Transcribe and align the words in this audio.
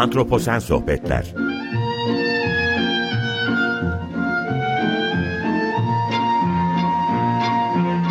Antroposen 0.00 0.58
Sohbetler 0.58 1.34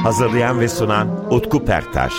Hazırlayan 0.03 0.59
ve 0.59 0.67
sunan 0.67 1.33
Utku 1.33 1.65
Perktaş 1.65 2.13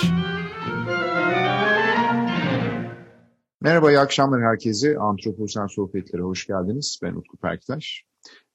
Merhaba, 3.60 3.90
iyi 3.90 3.98
akşamlar 3.98 4.42
herkese. 4.42 4.98
Antroposen 4.98 5.66
Sohbetlere 5.66 6.22
hoş 6.22 6.46
geldiniz. 6.46 7.00
Ben 7.02 7.14
Utku 7.14 7.36
Perktaş. 7.36 8.04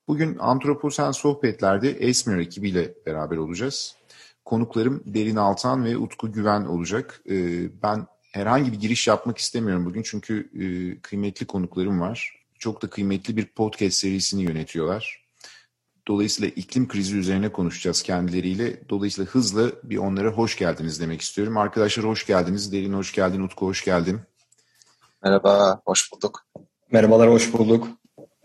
Bugün 0.07 0.38
Antroposen 0.39 1.11
Sohbetler'de 1.11 1.89
Esmer 1.89 2.38
ekibiyle 2.38 2.93
beraber 3.05 3.38
olacağız. 3.38 3.95
Konuklarım 4.45 5.04
Derin 5.05 5.36
Altan 5.36 5.86
ve 5.86 5.97
Utku 5.97 6.32
Güven 6.32 6.66
olacak. 6.66 7.21
Ee, 7.29 7.82
ben 7.84 8.07
herhangi 8.36 8.71
bir 8.71 8.79
giriş 8.79 9.07
yapmak 9.07 9.38
istemiyorum 9.38 9.85
bugün 9.85 10.03
çünkü 10.03 10.49
e, 10.59 10.66
kıymetli 11.02 11.45
konuklarım 11.45 12.02
var. 12.02 12.41
Çok 12.59 12.81
da 12.81 12.89
kıymetli 12.89 13.38
bir 13.38 13.45
podcast 13.45 13.98
serisini 13.98 14.44
yönetiyorlar. 14.44 15.25
Dolayısıyla 16.08 16.49
iklim 16.55 16.88
krizi 16.88 17.17
üzerine 17.17 17.52
konuşacağız 17.52 18.03
kendileriyle. 18.03 18.89
Dolayısıyla 18.89 19.31
hızla 19.31 19.71
bir 19.84 19.98
onlara 19.98 20.30
hoş 20.30 20.58
geldiniz 20.58 21.02
demek 21.02 21.21
istiyorum. 21.21 21.58
Arkadaşlar 21.58 22.05
hoş 22.05 22.25
geldiniz. 22.25 22.71
Derin 22.71 22.94
hoş 22.94 23.13
geldin, 23.13 23.41
Utku 23.41 23.66
hoş 23.66 23.85
geldin. 23.85 24.20
Merhaba, 25.23 25.81
hoş 25.86 26.11
bulduk. 26.11 26.45
Merhabalar, 26.91 27.30
hoş 27.30 27.53
bulduk. 27.53 27.88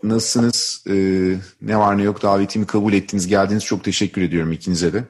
Nasılsınız? 0.03 0.83
Ee, 0.89 1.35
ne 1.61 1.77
var 1.77 1.97
ne 1.97 2.03
yok 2.03 2.21
davetimi 2.21 2.67
kabul 2.67 2.93
ettiniz, 2.93 3.27
geldiniz. 3.27 3.65
Çok 3.65 3.83
teşekkür 3.83 4.21
ediyorum 4.21 4.51
ikinize 4.51 4.93
de. 4.93 5.03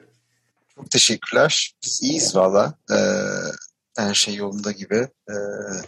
Çok 0.74 0.90
teşekkürler. 0.90 1.74
Biz 1.84 2.02
iyiyiz 2.02 2.36
valla. 2.36 2.74
Ee, 2.90 2.96
her 3.96 4.14
şey 4.14 4.34
yolunda 4.34 4.72
gibi. 4.72 5.08
Ee, 5.30 5.34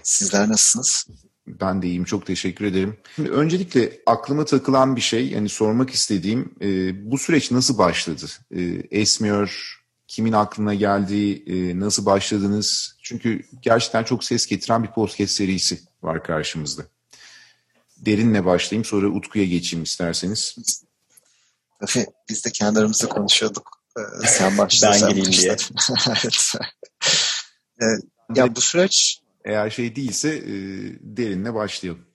sizler 0.03 0.49
nasılsınız? 0.49 1.07
Ben 1.47 1.83
de 1.83 1.87
iyiyim. 1.87 2.05
Çok 2.05 2.27
teşekkür 2.27 2.65
ederim. 2.65 2.97
Şimdi 3.17 3.31
öncelikle 3.31 4.01
aklıma 4.07 4.45
takılan 4.45 4.97
bir 4.97 5.01
şey, 5.01 5.29
yani 5.31 5.49
sormak 5.49 5.91
istediğim 5.91 6.55
e, 6.61 6.67
bu 7.11 7.19
süreç 7.19 7.51
nasıl 7.51 7.79
başladı? 7.79 8.27
E, 8.51 8.63
esmiyor, 8.91 9.81
kimin 10.09 10.33
aklına 10.33 10.75
geldi, 10.75 11.43
e, 11.47 11.81
nasıl 11.81 12.07
başladınız? 12.07 12.97
Çünkü 13.03 13.43
gerçekten 13.63 14.05
çok 14.05 14.25
ses 14.25 14.47
getiren 14.47 14.83
bir 14.83 14.91
podcast 14.91 15.33
serisi 15.33 15.81
var 16.03 16.25
karşımızda. 16.25 16.83
Derinle 17.97 18.45
başlayayım, 18.45 18.85
sonra 18.85 19.07
Utku'ya 19.07 19.45
geçeyim 19.45 19.83
isterseniz. 19.83 20.57
Tabii 21.81 22.07
biz 22.29 22.45
de 22.45 22.51
kendi 22.51 22.79
aramızda 22.79 23.09
konuşuyorduk. 23.09 23.81
Ee, 23.99 24.27
sen 24.27 24.59
başla. 24.59 24.91
ben 24.91 24.99
sen 24.99 25.09
gireyim 25.09 25.29
başla. 25.29 25.43
diye. 25.43 25.57
evet. 26.23 26.55
Ee, 27.83 27.87
ya 28.35 28.57
bu 28.57 28.61
süreç 28.61 29.25
Eğer 29.45 29.71
şey 29.71 29.97
değilse 29.97 30.29
e, 30.29 30.53
derinle 31.01 31.55
başlayalım. 31.55 32.07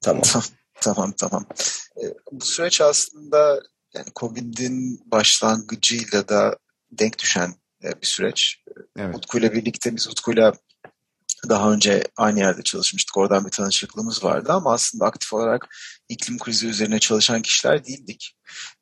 Tamam. 0.00 0.22
tamam 0.80 1.12
tamam. 1.12 1.46
Ee, 2.02 2.14
bu 2.32 2.44
süreç 2.44 2.80
aslında 2.80 3.62
yani 3.94 4.06
Covid'in 4.16 5.10
başlangıcıyla 5.10 6.28
da 6.28 6.56
denk 6.90 7.18
düşen 7.18 7.54
e, 7.84 8.02
bir 8.02 8.06
süreç. 8.06 8.62
Evet. 8.98 9.16
Utku'yla 9.16 9.52
birlikte 9.52 9.96
biz 9.96 10.08
Utku'yla 10.08 10.52
daha 11.48 11.72
önce 11.72 12.04
aynı 12.16 12.38
yerde 12.38 12.62
çalışmıştık. 12.62 13.16
Oradan 13.16 13.44
bir 13.44 13.50
tanışıklığımız 13.50 14.24
vardı 14.24 14.52
ama 14.52 14.72
aslında 14.72 15.04
aktif 15.04 15.32
olarak 15.32 15.68
iklim 16.08 16.38
krizi 16.38 16.66
üzerine 16.66 16.98
çalışan 16.98 17.42
kişiler 17.42 17.84
değildik. 17.84 18.36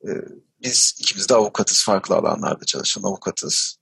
Ee, 0.05 0.11
Biz 0.63 0.95
ikimiz 0.99 1.29
de 1.29 1.35
avukatız. 1.35 1.85
Farklı 1.85 2.15
alanlarda 2.15 2.65
çalışan 2.65 3.03
avukatız. 3.03 3.79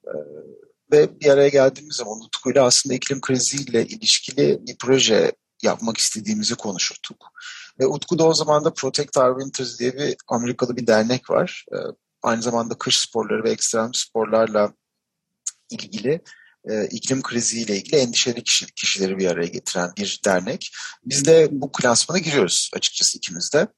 Ee, 0.93 0.97
Ve 0.97 1.21
bir 1.21 1.27
araya 1.27 1.49
geldiğimiz 1.49 1.97
zaman 1.97 2.21
Utku'yla 2.21 2.65
aslında 2.65 2.95
iklim 2.95 3.21
kriziyle 3.21 3.87
ilişkili 3.87 4.59
bir 4.67 4.77
proje 4.79 5.33
yapmak 5.63 5.99
istediğimizi 5.99 6.55
konuşurduk. 6.55 7.27
Ve 7.81 7.87
Utku 7.87 8.19
da 8.19 8.25
o 8.25 8.35
zaman 8.35 8.65
da 8.65 8.75
Protect 8.75 9.17
Our 9.17 9.41
Winters 9.41 9.79
diye 9.79 9.95
bir 9.95 10.17
Amerikalı 10.29 10.77
bir 10.77 10.87
dernek 10.87 11.31
var. 11.31 11.65
Ee, 11.73 11.77
Aynı 12.23 12.43
zamanda 12.43 12.75
kış 12.75 12.99
sporları 12.99 13.45
ve 13.45 13.51
ekstrem 13.51 13.95
sporlarla 13.95 14.73
ilgili 15.71 16.21
e, 16.71 16.87
iklim 16.87 17.23
kriziyle 17.23 17.77
ilgili 17.77 17.97
endişeli 17.97 18.43
kişi, 18.45 18.67
kişileri 18.67 19.19
bir 19.19 19.27
araya 19.27 19.47
getiren 19.47 19.93
bir 19.99 20.21
dernek. 20.25 20.73
Biz 21.05 21.25
de 21.25 21.49
bu 21.51 21.73
klasmana 21.73 22.19
giriyoruz 22.19 22.71
açıkçası 22.75 23.19
ikimiz 23.19 23.53
de. 23.53 23.69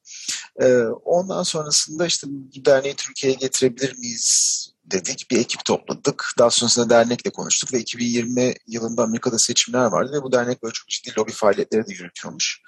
E, 0.63 0.83
ondan 1.05 1.43
sonrasında 1.43 2.07
işte 2.07 2.27
bu 2.31 2.65
derneği 2.65 2.95
Türkiye'ye 2.95 3.39
getirebilir 3.39 3.99
miyiz 3.99 4.74
dedik. 4.85 5.27
Bir 5.31 5.39
ekip 5.39 5.65
topladık. 5.65 6.27
Daha 6.39 6.51
sonrasında 6.51 6.91
dernekle 6.91 7.31
konuştuk 7.31 7.73
ve 7.73 7.79
2020 7.79 8.55
yılında 8.67 9.03
Amerika'da 9.03 9.39
seçimler 9.39 9.85
vardı 9.85 10.13
ve 10.13 10.23
bu 10.23 10.33
dernek 10.33 10.63
böyle 10.63 10.73
çok 10.73 10.89
ciddi 10.89 11.13
lobi 11.19 11.33
faaliyetleri 11.33 11.87
de 11.87 11.93
yürütüyormuş. 11.93 12.61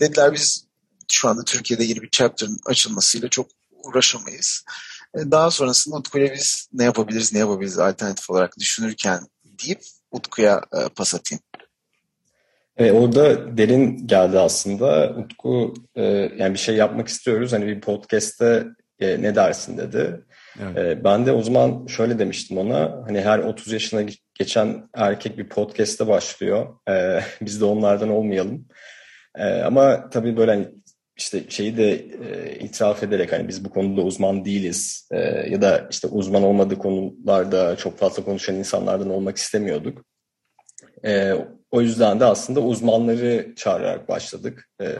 Dediler 0.00 0.32
biz 0.32 0.66
şu 1.12 1.28
anda 1.28 1.44
Türkiye'de 1.44 1.84
yeni 1.84 2.02
bir 2.02 2.10
chapter'ın 2.10 2.58
açılmasıyla 2.66 3.28
çok 3.28 3.46
uğraşamayız. 3.72 4.64
E, 5.14 5.30
Daha 5.30 5.50
sonrasında 5.50 5.96
Utku'yla 5.96 6.34
biz 6.34 6.68
ne 6.72 6.84
yapabiliriz, 6.84 7.32
ne 7.32 7.38
yapabiliriz 7.38 7.78
alternatif 7.78 8.30
olarak 8.30 8.58
düşünürken 8.58 9.20
deyip 9.44 9.80
Utku'ya 10.10 10.62
e, 10.72 10.88
pas 10.88 11.14
atayım. 11.14 11.42
E, 12.76 12.92
orada 12.92 13.56
derin 13.56 14.06
geldi 14.06 14.38
aslında. 14.38 15.14
Utku 15.18 15.74
e, 15.94 16.02
yani 16.38 16.54
bir 16.54 16.58
şey 16.58 16.76
yapmak 16.76 17.08
istiyoruz. 17.08 17.52
Hani 17.52 17.66
bir 17.66 17.80
podcast'te 17.80 18.66
ne 19.00 19.34
dersin 19.34 19.78
dedi. 19.78 20.24
Evet. 20.62 20.78
E, 20.78 21.04
ben 21.04 21.26
de 21.26 21.32
o 21.32 21.42
zaman 21.42 21.86
şöyle 21.86 22.18
demiştim 22.18 22.58
ona. 22.58 23.02
Hani 23.06 23.20
her 23.20 23.38
30 23.38 23.72
yaşına 23.72 24.10
geçen 24.34 24.88
erkek 24.94 25.38
bir 25.38 25.48
podcast'te 25.48 26.06
başlıyor. 26.06 26.76
E, 26.88 27.20
biz 27.40 27.60
de 27.60 27.64
onlardan 27.64 28.10
olmayalım. 28.10 28.68
E, 29.38 29.44
ama 29.44 30.10
tabii 30.10 30.36
böyle 30.36 30.50
hani 30.50 30.68
işte 31.16 31.50
şeyi 31.50 31.76
de 31.76 31.92
e, 31.92 32.58
itiraf 32.58 33.02
ederek 33.02 33.32
hani 33.32 33.48
biz 33.48 33.64
bu 33.64 33.70
konuda 33.70 34.02
uzman 34.02 34.44
değiliz 34.44 35.08
ya 35.50 35.62
da 35.62 35.88
işte 35.90 36.08
uzman 36.08 36.42
olmadığı 36.42 36.78
konularda 36.78 37.76
çok 37.76 37.98
fazla 37.98 38.24
konuşan 38.24 38.54
insanlardan 38.54 39.10
olmak 39.10 39.36
istemiyorduk. 39.36 40.04
O 41.70 41.80
yüzden 41.80 42.20
de 42.20 42.24
aslında 42.24 42.60
uzmanları 42.60 43.54
çağırarak 43.56 44.08
başladık 44.08 44.68
e, 44.82 44.98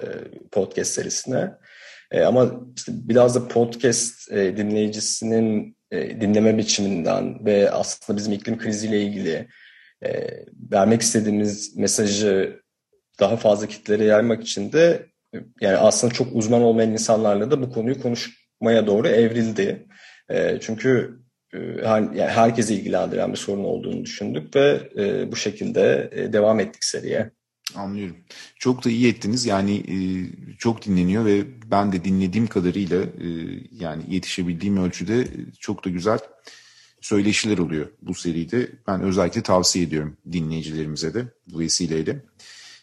podcast 0.53 0.93
serisine. 0.93 1.51
E, 2.11 2.23
ama 2.23 2.51
işte 2.77 2.93
biraz 2.95 3.35
da 3.35 3.49
podcast 3.49 4.33
e, 4.33 4.57
dinleyicisinin 4.57 5.77
e, 5.91 6.21
dinleme 6.21 6.59
biçiminden 6.59 7.45
ve 7.45 7.71
aslında 7.71 8.19
bizim 8.19 8.33
iklim 8.33 8.59
kriziyle 8.59 9.03
ilgili 9.03 9.49
e, 10.05 10.31
vermek 10.73 11.03
istediğimiz 11.03 11.77
mesajı 11.77 12.61
daha 13.21 13.37
fazla 13.37 13.67
kitlere 13.67 14.05
yaymak 14.05 14.43
için 14.43 14.73
de 14.73 15.07
yani 15.61 15.77
aslında 15.77 16.15
çok 16.15 16.37
uzman 16.37 16.63
olmayan 16.63 16.93
insanlarla 16.93 17.51
da 17.51 17.63
bu 17.63 17.73
konuyu 17.73 18.03
konuşmaya 18.03 18.87
doğru 18.87 19.09
evrildi. 19.09 19.87
E, 20.31 20.59
çünkü 20.61 21.21
e, 21.55 21.59
her, 21.59 22.01
yani 22.01 22.21
herkesi 22.21 22.75
ilgilendiren 22.75 23.33
bir 23.33 23.39
sorun 23.39 23.65
olduğunu 23.65 24.05
düşündük 24.05 24.57
ve 24.57 24.81
e, 24.99 25.33
bu 25.33 25.37
şekilde 25.37 26.11
e, 26.13 26.33
devam 26.33 26.61
ettik 26.61 26.85
seriye. 26.85 27.31
Anlıyorum. 27.75 28.17
Çok 28.59 28.85
da 28.85 28.91
iyi 28.91 29.09
ettiniz. 29.09 29.47
Yani 29.47 29.77
e, 29.77 29.97
çok 30.59 30.87
dinleniyor 30.87 31.25
ve 31.25 31.45
ben 31.71 31.93
de 31.93 32.05
dinlediğim 32.05 32.47
kadarıyla 32.47 33.03
e, 33.03 33.29
yani 33.73 34.03
yetişebildiğim 34.09 34.77
ölçüde 34.77 35.29
çok 35.61 35.85
da 35.85 35.91
güzel 35.91 36.19
söyleşiler 37.01 37.59
oluyor 37.59 37.89
bu 38.03 38.15
seride. 38.15 38.73
Ben 38.87 39.01
özellikle 39.01 39.43
tavsiye 39.43 39.85
ediyorum 39.85 40.17
dinleyicilerimize 40.33 41.15
de 41.15 41.25
bu 41.47 41.59
vesileyle. 41.59 42.25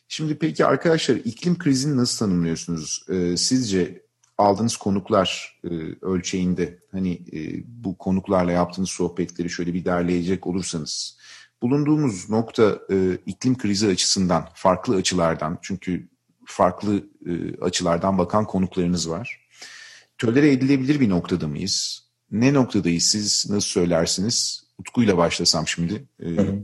Şimdi 0.08 0.36
peki 0.36 0.66
arkadaşlar 0.66 1.16
iklim 1.16 1.58
krizini 1.58 1.98
nasıl 1.98 2.26
tanımlıyorsunuz? 2.26 3.06
E, 3.10 3.38
sizce 3.38 4.02
aldığınız 4.38 4.78
konuklar 4.78 5.60
e, 5.64 5.70
ölçeğinde 6.02 6.80
hani 6.92 7.14
e, 7.34 7.64
bu 7.68 7.98
konuklarla 7.98 8.52
yaptığınız 8.52 8.90
sohbetleri 8.90 9.50
şöyle 9.50 9.74
bir 9.74 9.86
derleyecek 9.86 10.48
olursanız 10.48 11.17
bulunduğumuz 11.62 12.30
nokta 12.30 12.80
e, 12.92 13.18
iklim 13.26 13.58
krizi 13.58 13.88
açısından 13.88 14.50
farklı 14.54 14.96
açılardan 14.96 15.60
çünkü 15.62 16.08
farklı 16.46 17.04
e, 17.26 17.62
açılardan 17.62 18.18
bakan 18.18 18.46
konuklarınız 18.46 19.10
var. 19.10 19.48
Tölere 20.18 20.52
edilebilir 20.52 21.00
bir 21.00 21.10
noktada 21.10 21.48
mıyız? 21.48 22.08
Ne 22.32 22.54
noktadayız 22.54 23.04
siz 23.04 23.50
nasıl 23.50 23.70
söylersiniz? 23.70 24.68
Utku'yla 24.78 25.18
başlasam 25.18 25.68
şimdi. 25.68 26.08
E, 26.20 26.26
Hı 26.26 26.42
hı. 26.42 26.60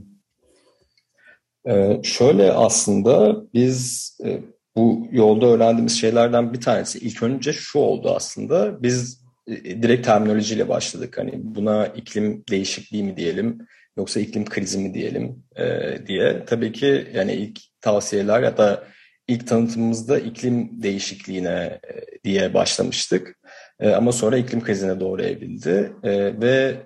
Ee, 1.66 2.00
şöyle 2.02 2.52
aslında 2.52 3.42
biz 3.54 4.10
e, 4.24 4.40
bu 4.76 5.08
yolda 5.12 5.46
öğrendiğimiz 5.46 6.00
şeylerden 6.00 6.52
bir 6.52 6.60
tanesi 6.60 6.98
ilk 6.98 7.22
önce 7.22 7.52
şu 7.52 7.78
oldu 7.78 8.14
aslında. 8.16 8.82
Biz 8.82 9.24
e, 9.46 9.82
direkt 9.82 10.06
terminolojiyle 10.06 10.68
başladık. 10.68 11.18
Hani 11.18 11.32
buna 11.36 11.86
iklim 11.86 12.44
değişikliği 12.50 13.02
mi 13.02 13.16
diyelim 13.16 13.58
yoksa 13.96 14.20
iklim 14.20 14.44
krizi 14.44 14.78
mi 14.78 14.94
diyelim 14.94 15.44
e, 15.56 15.98
diye. 16.06 16.44
Tabii 16.46 16.72
ki 16.72 17.06
yani 17.14 17.32
ilk 17.32 17.60
tavsiyeler 17.80 18.42
ya 18.42 18.56
da 18.56 18.84
ilk 19.28 19.46
tanıtımımızda 19.46 20.18
iklim 20.18 20.82
değişikliğine 20.82 21.80
e, 21.88 22.22
diye 22.24 22.54
başlamıştık. 22.54 23.36
E, 23.80 23.90
ama 23.90 24.12
sonra 24.12 24.36
iklim 24.36 24.62
krizine 24.62 25.00
doğru 25.00 25.22
evrildi 25.22 25.92
E, 26.02 26.40
ve 26.40 26.76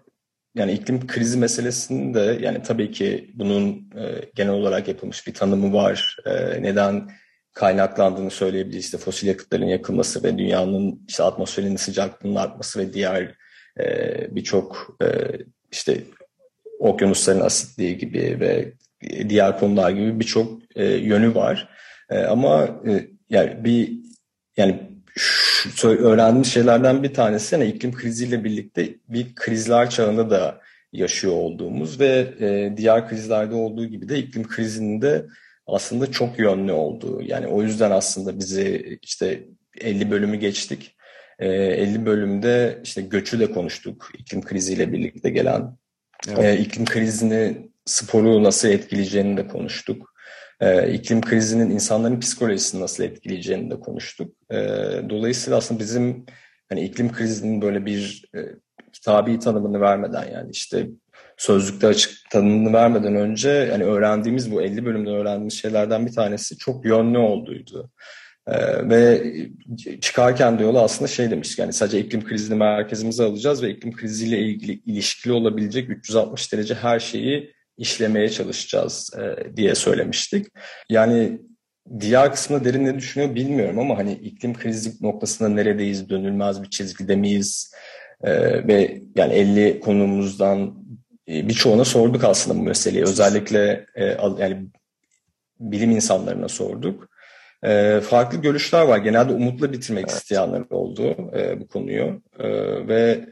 yani 0.55 0.73
iklim 0.73 1.07
krizi 1.07 1.39
meselesinin 1.39 2.15
de 2.15 2.39
yani 2.41 2.63
tabii 2.63 2.91
ki 2.91 3.31
bunun 3.35 3.91
e, 3.97 4.31
genel 4.35 4.53
olarak 4.53 4.89
yapılmış 4.89 5.27
bir 5.27 5.35
tanımı 5.35 5.73
var. 5.73 6.17
E, 6.27 6.63
neden 6.63 7.11
kaynaklandığını 7.53 8.31
söyleyebiliriz. 8.31 8.85
İşte 8.85 8.99
fosil 8.99 9.29
yakıtların 9.29 9.67
yakılması 9.67 10.23
ve 10.23 10.39
dünyanın 10.39 11.05
işte 11.09 11.23
atmosferin 11.23 11.77
sıcaklığının 11.77 12.35
artması 12.35 12.81
ve 12.81 12.93
diğer 12.93 13.35
e, 13.81 14.37
birçok 14.37 14.97
e, 15.03 15.07
işte 15.73 16.05
okyanusların 16.79 17.41
asitliği 17.41 17.99
gibi 17.99 18.37
ve 18.41 18.73
diğer 19.29 19.59
konular 19.59 19.91
gibi 19.91 20.21
birçok 20.21 20.61
e, 20.77 20.85
yönü 20.85 21.35
var. 21.35 21.69
E, 22.11 22.19
ama 22.19 22.65
e, 22.87 23.09
yani 23.31 23.65
bir 23.65 23.93
yani 24.57 24.81
şu, 25.17 25.89
öğrendiğimiz 25.89 26.53
şeylerden 26.53 27.03
bir 27.03 27.15
tanesi 27.15 27.55
yani 27.55 27.67
iklim 27.67 27.93
kriziyle 27.93 28.45
birlikte 28.45 28.95
bir 29.09 29.35
krizler 29.35 29.91
çağında 29.91 30.31
da 30.31 30.61
yaşıyor 30.93 31.35
olduğumuz 31.35 32.01
ve 32.01 32.35
e, 32.41 32.77
diğer 32.77 33.09
krizlerde 33.09 33.55
olduğu 33.55 33.87
gibi 33.87 34.09
de 34.09 34.19
iklim 34.19 34.49
krizinin 34.49 35.03
de 35.03 35.27
aslında 35.67 36.11
çok 36.13 36.39
yönlü 36.39 36.73
olduğu. 36.73 37.23
Yani 37.23 37.47
o 37.47 37.63
yüzden 37.63 37.91
aslında 37.91 38.39
bizi 38.39 38.99
işte 39.03 39.45
50 39.81 40.11
bölümü 40.11 40.37
geçtik. 40.37 40.97
E, 41.39 41.49
50 41.49 42.07
bölümde 42.07 42.81
işte 42.85 43.03
göçü 43.03 43.41
de 43.41 43.53
konuştuk. 43.53 44.11
iklim 44.19 44.43
kriziyle 44.43 44.93
birlikte 44.93 45.31
gelen. 45.31 45.78
Evet. 46.29 46.45
E, 46.45 46.59
iklim 46.59 46.85
krizini 46.85 47.69
sporu 47.85 48.45
nasıl 48.45 48.69
etkileyeceğini 48.69 49.37
de 49.37 49.47
konuştuk. 49.47 50.15
E, 50.61 50.93
iklim 50.93 51.21
krizinin 51.21 51.71
insanların 51.71 52.21
psikolojisini 52.21 52.81
nasıl 52.81 53.05
etkileyeceğini 53.05 53.71
de 53.71 53.81
konuştuk. 53.81 54.35
E, 54.51 54.57
dolayısıyla 55.11 55.59
aslında 55.59 55.81
bizim 55.81 56.27
hani 56.69 56.81
iklim 56.85 57.13
krizinin 57.13 57.63
böyle 57.63 57.87
bir 57.87 58.25
e, 58.35 58.39
kitabi 58.93 59.39
tanımını 59.39 59.81
vermeden 59.81 60.31
yani 60.33 60.51
işte 60.51 60.89
sözlükte 61.37 61.87
açık 61.87 62.31
tanımını 62.31 62.73
vermeden 62.73 63.15
önce 63.15 63.51
yani 63.51 63.85
öğrendiğimiz 63.85 64.53
bu 64.53 64.63
50 64.63 64.85
bölümde 64.85 65.11
öğrendiğimiz 65.11 65.55
şeylerden 65.55 66.07
bir 66.07 66.13
tanesi 66.13 66.59
çok 66.59 66.85
yönlü 66.85 67.19
olduğuydu. 67.19 67.91
Ee, 68.49 68.89
ve 68.91 69.23
çıkarken 70.01 70.59
de 70.59 70.63
yola 70.63 70.83
aslında 70.83 71.09
şey 71.09 71.31
demiş 71.31 71.59
yani 71.59 71.73
sadece 71.73 72.01
iklim 72.01 72.25
krizini 72.25 72.59
merkezimize 72.59 73.25
alacağız 73.25 73.63
ve 73.63 73.71
iklim 73.71 73.93
kriziyle 73.93 74.39
ilgili 74.39 74.73
ilişkili 74.73 75.33
olabilecek 75.33 75.91
360 75.91 76.53
derece 76.53 76.75
her 76.75 77.01
şeyi 77.01 77.55
işlemeye 77.79 78.29
çalışacağız 78.29 79.11
e, 79.19 79.57
diye 79.57 79.75
söylemiştik. 79.75 80.47
Yani 80.91 81.39
diğer 82.01 82.33
kısmında 82.33 82.65
derin 82.65 82.85
ne 82.85 82.95
düşünüyor 82.95 83.35
bilmiyorum 83.35 83.79
ama 83.79 83.99
hani 83.99 84.13
iklim 84.13 84.55
krizi 84.55 84.93
noktasında 85.01 85.49
neredeyiz, 85.49 86.09
dönülmez 86.09 86.63
bir 86.63 86.71
çizgide 86.71 87.17
miyiz? 87.17 87.75
E, 88.23 88.33
ve 88.69 89.03
yani 89.17 89.35
50 89.35 89.81
konumuzdan 89.81 90.75
e, 91.29 91.49
birçoğuna 91.49 91.85
sorduk 91.85 92.25
aslında 92.25 92.59
bu 92.59 92.63
meseleyi. 92.63 93.05
Özellikle 93.05 93.87
e, 93.95 94.05
yani 94.39 94.67
bilim 95.61 95.91
insanlarına 95.91 96.49
sorduk. 96.49 97.08
E, 97.65 98.01
farklı 98.01 98.39
görüşler 98.39 98.83
var. 98.83 98.99
Genelde 98.99 99.33
umutla 99.33 99.73
bitirmek 99.73 100.05
evet. 100.09 100.19
isteyenler 100.19 100.65
oldu 100.71 101.17
e, 101.37 101.61
bu 101.61 101.69
konuyu. 101.69 102.23
E, 102.39 102.49
ve 102.89 103.27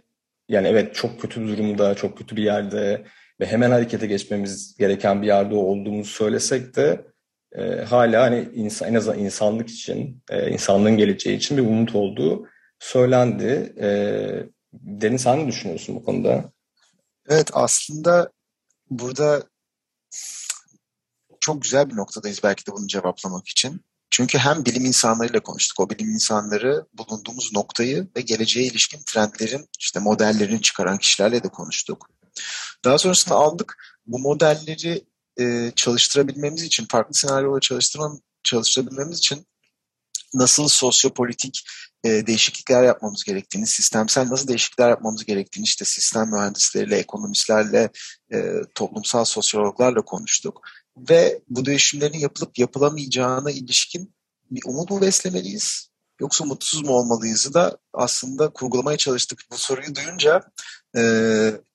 yani 0.48 0.68
evet 0.68 0.94
çok 0.94 1.20
kötü 1.20 1.48
durumda, 1.48 1.94
çok 1.94 2.18
kötü 2.18 2.36
bir 2.36 2.42
yerde 2.42 3.04
ve 3.40 3.46
hemen 3.46 3.70
harekete 3.70 4.06
geçmemiz 4.06 4.76
gereken 4.76 5.22
bir 5.22 5.26
yerde 5.26 5.54
olduğumuzu 5.54 6.10
söylesek 6.10 6.76
de 6.76 7.06
e, 7.56 7.84
hala 7.84 8.22
hani 8.22 8.48
insan, 8.54 8.88
en 8.88 8.94
azından 8.94 9.18
insanlık 9.18 9.70
için, 9.70 10.22
e, 10.30 10.50
insanlığın 10.50 10.96
geleceği 10.96 11.36
için 11.36 11.56
bir 11.56 11.62
umut 11.62 11.94
olduğu 11.94 12.46
söylendi. 12.78 13.74
E, 13.80 13.88
Deniz 14.72 15.22
sen 15.22 15.38
ne 15.38 15.46
düşünüyorsun 15.46 15.96
bu 15.96 16.04
konuda? 16.04 16.52
Evet 17.28 17.50
aslında 17.52 18.30
burada 18.90 19.42
çok 21.40 21.62
güzel 21.62 21.90
bir 21.90 21.96
noktadayız 21.96 22.40
belki 22.44 22.66
de 22.66 22.72
bunu 22.72 22.86
cevaplamak 22.86 23.48
için. 23.48 23.80
Çünkü 24.16 24.38
hem 24.38 24.64
bilim 24.64 24.84
insanlarıyla 24.84 25.40
konuştuk. 25.40 25.80
O 25.80 25.90
bilim 25.90 26.10
insanları 26.10 26.86
bulunduğumuz 26.92 27.52
noktayı 27.54 28.08
ve 28.16 28.20
geleceğe 28.20 28.66
ilişkin 28.66 29.02
trendlerin, 29.06 29.68
işte 29.78 30.00
modellerini 30.00 30.62
çıkaran 30.62 30.98
kişilerle 30.98 31.42
de 31.42 31.48
konuştuk. 31.48 32.08
Daha 32.84 32.98
sonrasında 32.98 33.34
aldık. 33.34 33.76
Bu 34.06 34.18
modelleri 34.18 35.04
e, 35.40 35.72
çalıştırabilmemiz 35.76 36.62
için, 36.62 36.86
farklı 36.90 37.14
senaryoları 37.14 37.60
çalıştırmam, 37.60 38.20
çalıştırabilmemiz 38.44 39.18
için 39.18 39.46
nasıl 40.34 40.68
sosyopolitik 40.68 41.64
e, 42.04 42.26
değişiklikler 42.26 42.82
yapmamız 42.82 43.24
gerektiğini, 43.24 43.66
sistemsel 43.66 44.30
nasıl 44.30 44.48
değişiklikler 44.48 44.88
yapmamız 44.88 45.24
gerektiğini 45.24 45.64
işte 45.64 45.84
sistem 45.84 46.30
mühendisleriyle, 46.30 46.96
ekonomistlerle, 46.96 47.90
e, 48.32 48.52
toplumsal 48.74 49.24
sosyologlarla 49.24 50.02
konuştuk. 50.02 50.60
Ve 50.96 51.42
bu 51.48 51.66
değişimlerin 51.66 52.18
yapılıp 52.18 52.58
yapılamayacağına 52.58 53.50
ilişkin 53.50 54.14
bir 54.50 54.62
umut 54.66 54.90
mu 54.90 55.00
beslemeliyiz? 55.00 55.90
Yoksa 56.20 56.44
mutsuz 56.44 56.82
mu 56.82 56.92
olmalıyızı 56.92 57.54
da 57.54 57.78
aslında 57.92 58.48
kurgulamaya 58.48 58.96
çalıştık. 58.96 59.40
Bu 59.52 59.56
soruyu 59.56 59.94
duyunca 59.94 60.42
e, 60.96 61.00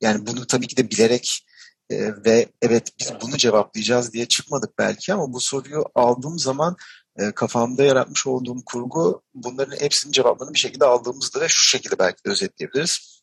yani 0.01 0.27
bunu 0.27 0.47
tabii 0.47 0.67
ki 0.67 0.77
de 0.77 0.89
bilerek 0.89 1.45
e, 1.89 2.23
ve 2.25 2.49
evet 2.61 2.89
biz 2.99 3.11
bunu 3.21 3.37
cevaplayacağız 3.37 4.13
diye 4.13 4.25
çıkmadık 4.25 4.77
belki 4.77 5.13
ama 5.13 5.33
bu 5.33 5.39
soruyu 5.39 5.85
aldığım 5.95 6.39
zaman 6.39 6.75
e, 7.19 7.31
kafamda 7.31 7.83
yaratmış 7.83 8.27
olduğum 8.27 8.65
kurgu 8.65 9.21
bunların 9.33 9.77
hepsinin 9.77 10.11
cevaplarını 10.11 10.53
bir 10.53 10.59
şekilde 10.59 10.85
aldığımızda 10.85 11.41
ve 11.41 11.47
şu 11.47 11.65
şekilde 11.67 11.99
belki 11.99 12.25
de 12.25 12.29
özetleyebiliriz. 12.29 13.21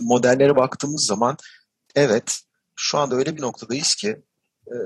Modellere 0.00 0.56
baktığımız 0.56 1.06
zaman 1.06 1.36
evet 1.94 2.40
şu 2.76 2.98
anda 2.98 3.16
öyle 3.16 3.36
bir 3.36 3.42
noktadayız 3.42 3.94
ki 3.94 4.22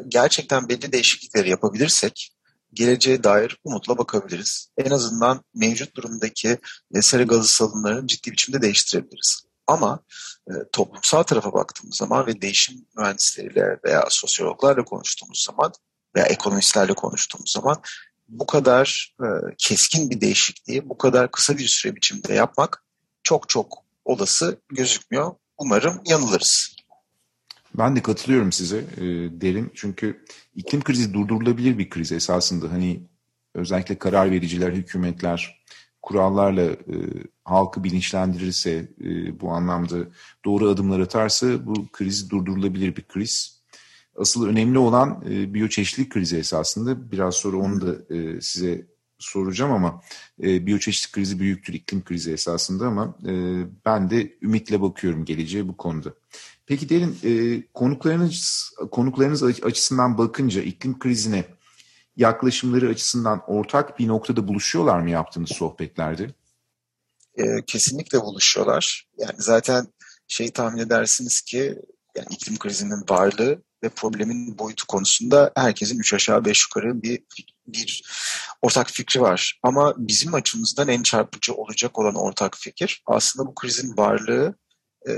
gerçekten 0.09 0.69
belli 0.69 0.93
değişiklikleri 0.93 1.51
yapabilirsek 1.51 2.33
geleceğe 2.73 3.25
dair 3.25 3.59
umutla 3.65 3.99
bakabiliriz. 3.99 4.69
En 4.79 4.91
azından 4.91 5.45
mevcut 5.55 5.97
durumdaki 5.97 6.59
sera 7.01 7.23
gazı 7.23 7.49
salımlarını 7.49 8.07
ciddi 8.07 8.33
biçimde 8.33 8.63
değiştirebiliriz. 8.63 9.43
Ama 9.67 10.01
e, 10.49 10.53
toplumsal 10.73 11.23
tarafa 11.23 11.53
baktığımız 11.53 11.97
zaman 11.97 12.27
ve 12.27 12.43
değişim 12.43 12.87
mühendisleriyle 12.97 13.79
veya 13.85 14.07
sosyologlarla 14.09 14.85
konuştuğumuz 14.85 15.45
zaman 15.45 15.73
veya 16.17 16.27
ekonomistlerle 16.27 16.93
konuştuğumuz 16.93 17.53
zaman 17.53 17.83
bu 18.29 18.47
kadar 18.47 19.15
e, 19.21 19.27
keskin 19.59 20.11
bir 20.11 20.21
değişikliği 20.21 20.89
bu 20.89 20.99
kadar 20.99 21.31
kısa 21.31 21.59
bir 21.59 21.67
süre 21.67 21.97
biçimde 21.97 22.35
yapmak 22.35 22.85
çok 23.23 23.49
çok 23.49 23.85
olası 24.05 24.61
gözükmüyor. 24.69 25.33
Umarım 25.59 26.01
yanılırız. 26.05 26.77
Ben 27.79 27.97
de 27.97 28.03
katılıyorum 28.03 28.53
size 28.53 28.79
e, 28.79 29.05
derin 29.41 29.71
çünkü 29.75 30.25
iklim 30.55 30.83
krizi 30.83 31.15
durdurulabilir 31.15 31.79
bir 31.79 31.91
kriz 31.91 32.13
esasında. 32.13 32.73
Hani 32.73 33.01
özellikle 33.55 33.99
karar 33.99 34.31
vericiler, 34.31 34.73
hükümetler 34.73 35.63
kurallarla 36.03 36.63
e, 36.63 36.97
halkı 37.45 37.85
bilinçlendirirse 37.85 38.89
e, 39.01 39.41
bu 39.41 39.51
anlamda 39.51 39.97
doğru 40.45 40.69
adımlar 40.69 41.01
atarsa 41.01 41.67
bu 41.67 41.89
krizi 41.93 42.31
durdurulabilir 42.31 42.97
bir 42.97 43.03
kriz. 43.03 43.63
Asıl 44.17 44.47
önemli 44.47 44.79
olan 44.79 45.25
e, 45.31 45.55
biyoçeşitlilik 45.55 46.13
krizi 46.13 46.37
esasında. 46.37 47.13
Biraz 47.13 47.35
sonra 47.35 47.57
onu 47.57 47.81
da 47.81 48.15
e, 48.15 48.41
size 48.41 48.87
soracağım 49.19 49.73
ama 49.73 50.03
e, 50.43 50.67
biyoçeşitlilik 50.67 51.15
krizi 51.15 51.41
büyüktür 51.41 51.73
iklim 51.75 52.05
krizi 52.05 52.33
esasında 52.33 52.87
ama 52.87 53.15
e, 53.27 53.33
ben 53.85 54.11
de 54.11 54.37
ümitle 54.43 54.81
bakıyorum 54.83 55.25
geleceğe 55.25 55.69
bu 55.69 55.77
konuda. 55.77 56.15
Peki 56.67 56.89
derin 56.89 57.19
e, 57.25 57.63
konuklarınız 57.75 58.73
konuklarınız 58.91 59.43
açısından 59.43 60.19
bakınca 60.19 60.63
iklim 60.63 60.99
krizine 60.99 61.45
yaklaşımları 62.17 62.89
açısından 62.89 63.43
ortak 63.47 63.99
bir 63.99 64.09
noktada 64.09 64.49
buluşuyorlar 64.49 65.01
mı 65.01 65.11
yaptığınız 65.11 65.51
sohbetlerde? 65.51 66.31
E, 67.39 67.45
kesinlikle 67.67 68.21
buluşuyorlar. 68.21 69.09
Yani 69.19 69.37
zaten 69.39 69.87
şey 70.29 70.51
tahmin 70.51 70.79
edersiniz 70.79 71.41
ki 71.41 71.79
yani 72.17 72.27
iklim 72.31 72.59
krizinin 72.59 73.05
varlığı 73.09 73.63
ve 73.83 73.89
problemin 73.89 74.59
boyutu 74.59 74.87
konusunda 74.87 75.53
herkesin 75.57 75.99
üç 75.99 76.15
aşağı 76.15 76.45
beş 76.45 76.67
yukarı 76.67 77.03
bir 77.03 77.23
bir 77.67 78.05
ortak 78.63 78.91
fikri 78.91 79.21
var. 79.21 79.61
Ama 79.63 79.95
bizim 79.97 80.35
açımızdan 80.35 80.89
en 80.89 81.03
çarpıcı 81.03 81.55
olacak 81.55 81.99
olan 81.99 82.15
ortak 82.15 82.57
fikir 82.57 83.03
aslında 83.07 83.47
bu 83.47 83.55
krizin 83.55 83.97
varlığı 83.97 84.55
e, 85.09 85.13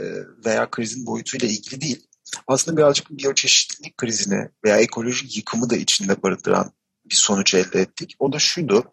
veya 0.45 0.71
krizin 0.71 1.07
boyutuyla 1.07 1.49
ilgili 1.49 1.81
değil. 1.81 2.07
Aslında 2.47 2.77
birazcık 2.77 3.11
biyoçeşitlilik 3.11 3.97
krizini 3.97 4.49
veya 4.65 4.77
ekolojik 4.77 5.37
yıkımı 5.37 5.71
da 5.71 5.77
içinde 5.77 6.23
barındıran 6.23 6.73
bir 7.05 7.15
sonuç 7.15 7.55
elde 7.55 7.81
ettik. 7.81 8.17
O 8.19 8.33
da 8.33 8.39
şuydu. 8.39 8.93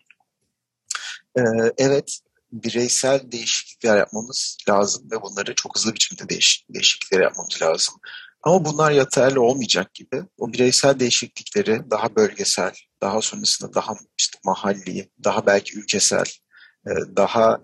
E, 1.37 1.41
evet 1.77 2.19
bireysel 2.51 3.31
değişiklikler 3.31 3.97
yapmamız 3.97 4.57
lazım 4.69 5.11
ve 5.11 5.21
bunları 5.21 5.55
çok 5.55 5.77
hızlı 5.77 5.93
biçimde 5.93 6.29
değiş 6.29 6.65
değişiklikler 6.69 7.21
yapmamız 7.21 7.61
lazım. 7.61 7.95
Ama 8.43 8.65
bunlar 8.65 8.91
yeterli 8.91 9.39
olmayacak 9.39 9.93
gibi. 9.93 10.23
O 10.37 10.53
bireysel 10.53 10.99
değişiklikleri 10.99 11.91
daha 11.91 12.15
bölgesel, 12.15 12.71
daha 13.01 13.21
sonrasında 13.21 13.73
daha 13.73 13.93
işte 14.17 14.37
mahalli, 14.45 15.09
daha 15.23 15.45
belki 15.45 15.79
ülkesel, 15.79 16.25
e, 16.87 16.91
daha 17.15 17.61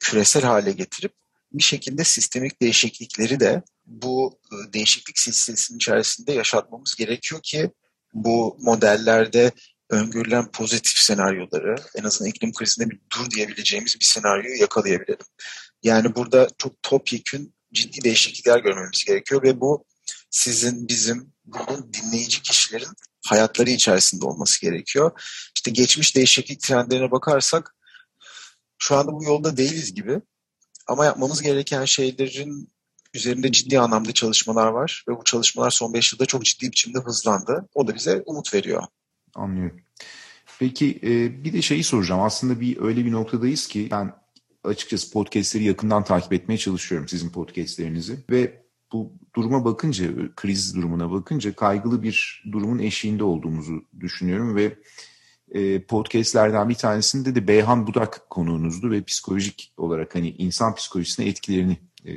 küresel 0.00 0.42
hale 0.42 0.72
getirip 0.72 1.19
bir 1.52 1.62
şekilde 1.62 2.04
sistemik 2.04 2.62
değişiklikleri 2.62 3.40
de 3.40 3.62
bu 3.86 4.40
e, 4.52 4.72
değişiklik 4.72 5.18
silsilesinin 5.18 5.78
içerisinde 5.78 6.32
yaşatmamız 6.32 6.94
gerekiyor 6.94 7.40
ki 7.42 7.70
bu 8.14 8.56
modellerde 8.60 9.52
öngörülen 9.90 10.50
pozitif 10.50 10.98
senaryoları 10.98 11.76
en 11.96 12.04
azından 12.04 12.30
iklim 12.30 12.52
krizinde 12.52 12.90
bir 12.90 13.00
dur 13.12 13.30
diyebileceğimiz 13.30 14.00
bir 14.00 14.04
senaryoyu 14.04 14.60
yakalayabilelim. 14.60 15.26
Yani 15.82 16.14
burada 16.14 16.48
çok 16.58 16.82
topyekün 16.82 17.54
ciddi 17.72 18.04
değişiklikler 18.04 18.58
görmemiz 18.58 19.04
gerekiyor 19.04 19.42
ve 19.42 19.60
bu 19.60 19.84
sizin, 20.30 20.88
bizim, 20.88 21.32
bunun 21.44 21.92
dinleyici 21.92 22.42
kişilerin 22.42 22.88
hayatları 23.26 23.70
içerisinde 23.70 24.24
olması 24.24 24.60
gerekiyor. 24.60 25.20
İşte 25.56 25.70
geçmiş 25.70 26.16
değişiklik 26.16 26.60
trendlerine 26.60 27.10
bakarsak 27.10 27.74
şu 28.78 28.96
anda 28.96 29.12
bu 29.12 29.24
yolda 29.24 29.56
değiliz 29.56 29.94
gibi. 29.94 30.20
Ama 30.90 31.04
yapmamız 31.04 31.42
gereken 31.42 31.84
şeylerin 31.84 32.68
üzerinde 33.14 33.52
ciddi 33.52 33.80
anlamda 33.80 34.12
çalışmalar 34.12 34.66
var 34.66 35.04
ve 35.08 35.16
bu 35.16 35.24
çalışmalar 35.24 35.70
son 35.70 35.94
5 35.94 36.12
yılda 36.12 36.26
çok 36.26 36.44
ciddi 36.44 36.66
biçimde 36.66 36.98
hızlandı. 36.98 37.68
O 37.74 37.86
da 37.86 37.94
bize 37.94 38.22
umut 38.26 38.54
veriyor. 38.54 38.82
Anlıyorum. 39.34 39.80
Peki 40.58 40.98
e, 41.02 41.44
bir 41.44 41.52
de 41.52 41.62
şeyi 41.62 41.84
soracağım. 41.84 42.20
Aslında 42.20 42.60
bir 42.60 42.80
öyle 42.80 43.04
bir 43.04 43.12
noktadayız 43.12 43.66
ki 43.66 43.88
ben 43.90 44.12
açıkçası 44.64 45.12
podcastleri 45.12 45.64
yakından 45.64 46.04
takip 46.04 46.32
etmeye 46.32 46.58
çalışıyorum 46.58 47.08
sizin 47.08 47.30
podcastlerinizi 47.30 48.18
ve 48.30 48.62
bu 48.92 49.12
duruma 49.36 49.64
bakınca, 49.64 50.34
kriz 50.36 50.76
durumuna 50.76 51.12
bakınca 51.12 51.54
kaygılı 51.54 52.02
bir 52.02 52.44
durumun 52.52 52.78
eşiğinde 52.78 53.24
olduğumuzu 53.24 53.84
düşünüyorum 54.00 54.56
ve 54.56 54.76
e, 55.50 55.82
podcastlerden 55.82 56.68
bir 56.68 56.74
tanesinde 56.74 57.34
de 57.34 57.48
Beyhan 57.48 57.86
Budak 57.86 58.30
konuğunuzdu 58.30 58.90
ve 58.90 59.02
psikolojik 59.02 59.72
olarak 59.76 60.14
hani 60.14 60.30
insan 60.30 60.74
psikolojisine 60.74 61.26
etkilerini 61.26 61.76
e, 62.06 62.12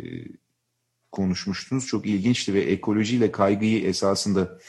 konuşmuştunuz. 1.12 1.88
Çok 1.88 2.06
ilginçti 2.06 2.54
ve 2.54 2.62
ekolojiyle 2.62 3.32
kaygıyı 3.32 3.84
esasında 3.84 4.60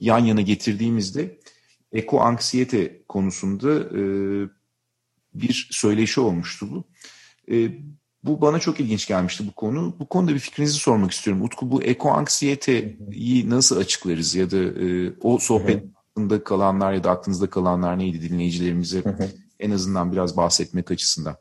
yan 0.00 0.18
yana 0.18 0.40
getirdiğimizde 0.40 1.38
eko 1.92 2.20
anksiyete 2.20 3.02
konusunda 3.08 3.74
e, 3.74 4.02
bir 5.34 5.68
söyleşi 5.70 6.20
olmuştu 6.20 6.68
bu. 6.70 6.84
E, 7.54 7.70
bu 8.24 8.40
bana 8.40 8.58
çok 8.58 8.80
ilginç 8.80 9.06
gelmişti 9.06 9.44
bu 9.46 9.52
konu. 9.52 9.96
Bu 9.98 10.08
konuda 10.08 10.34
bir 10.34 10.38
fikrinizi 10.38 10.74
sormak 10.74 11.10
istiyorum. 11.10 11.42
Utku 11.42 11.70
bu 11.70 11.82
eko 11.82 12.10
anksiyeteyi 12.10 13.50
nasıl 13.50 13.76
açıklarız 13.76 14.34
ya 14.34 14.50
da 14.50 14.56
e, 14.56 15.12
o 15.22 15.38
sohbet 15.38 15.84
aklında 16.18 16.44
kalanlar 16.44 16.92
ya 16.92 17.04
da 17.04 17.10
aklınızda 17.10 17.50
kalanlar 17.50 17.98
neydi 17.98 18.30
dinleyicilerimize 18.30 19.02
en 19.60 19.70
azından 19.70 20.12
biraz 20.12 20.36
bahsetmek 20.36 20.90
açısından. 20.90 21.36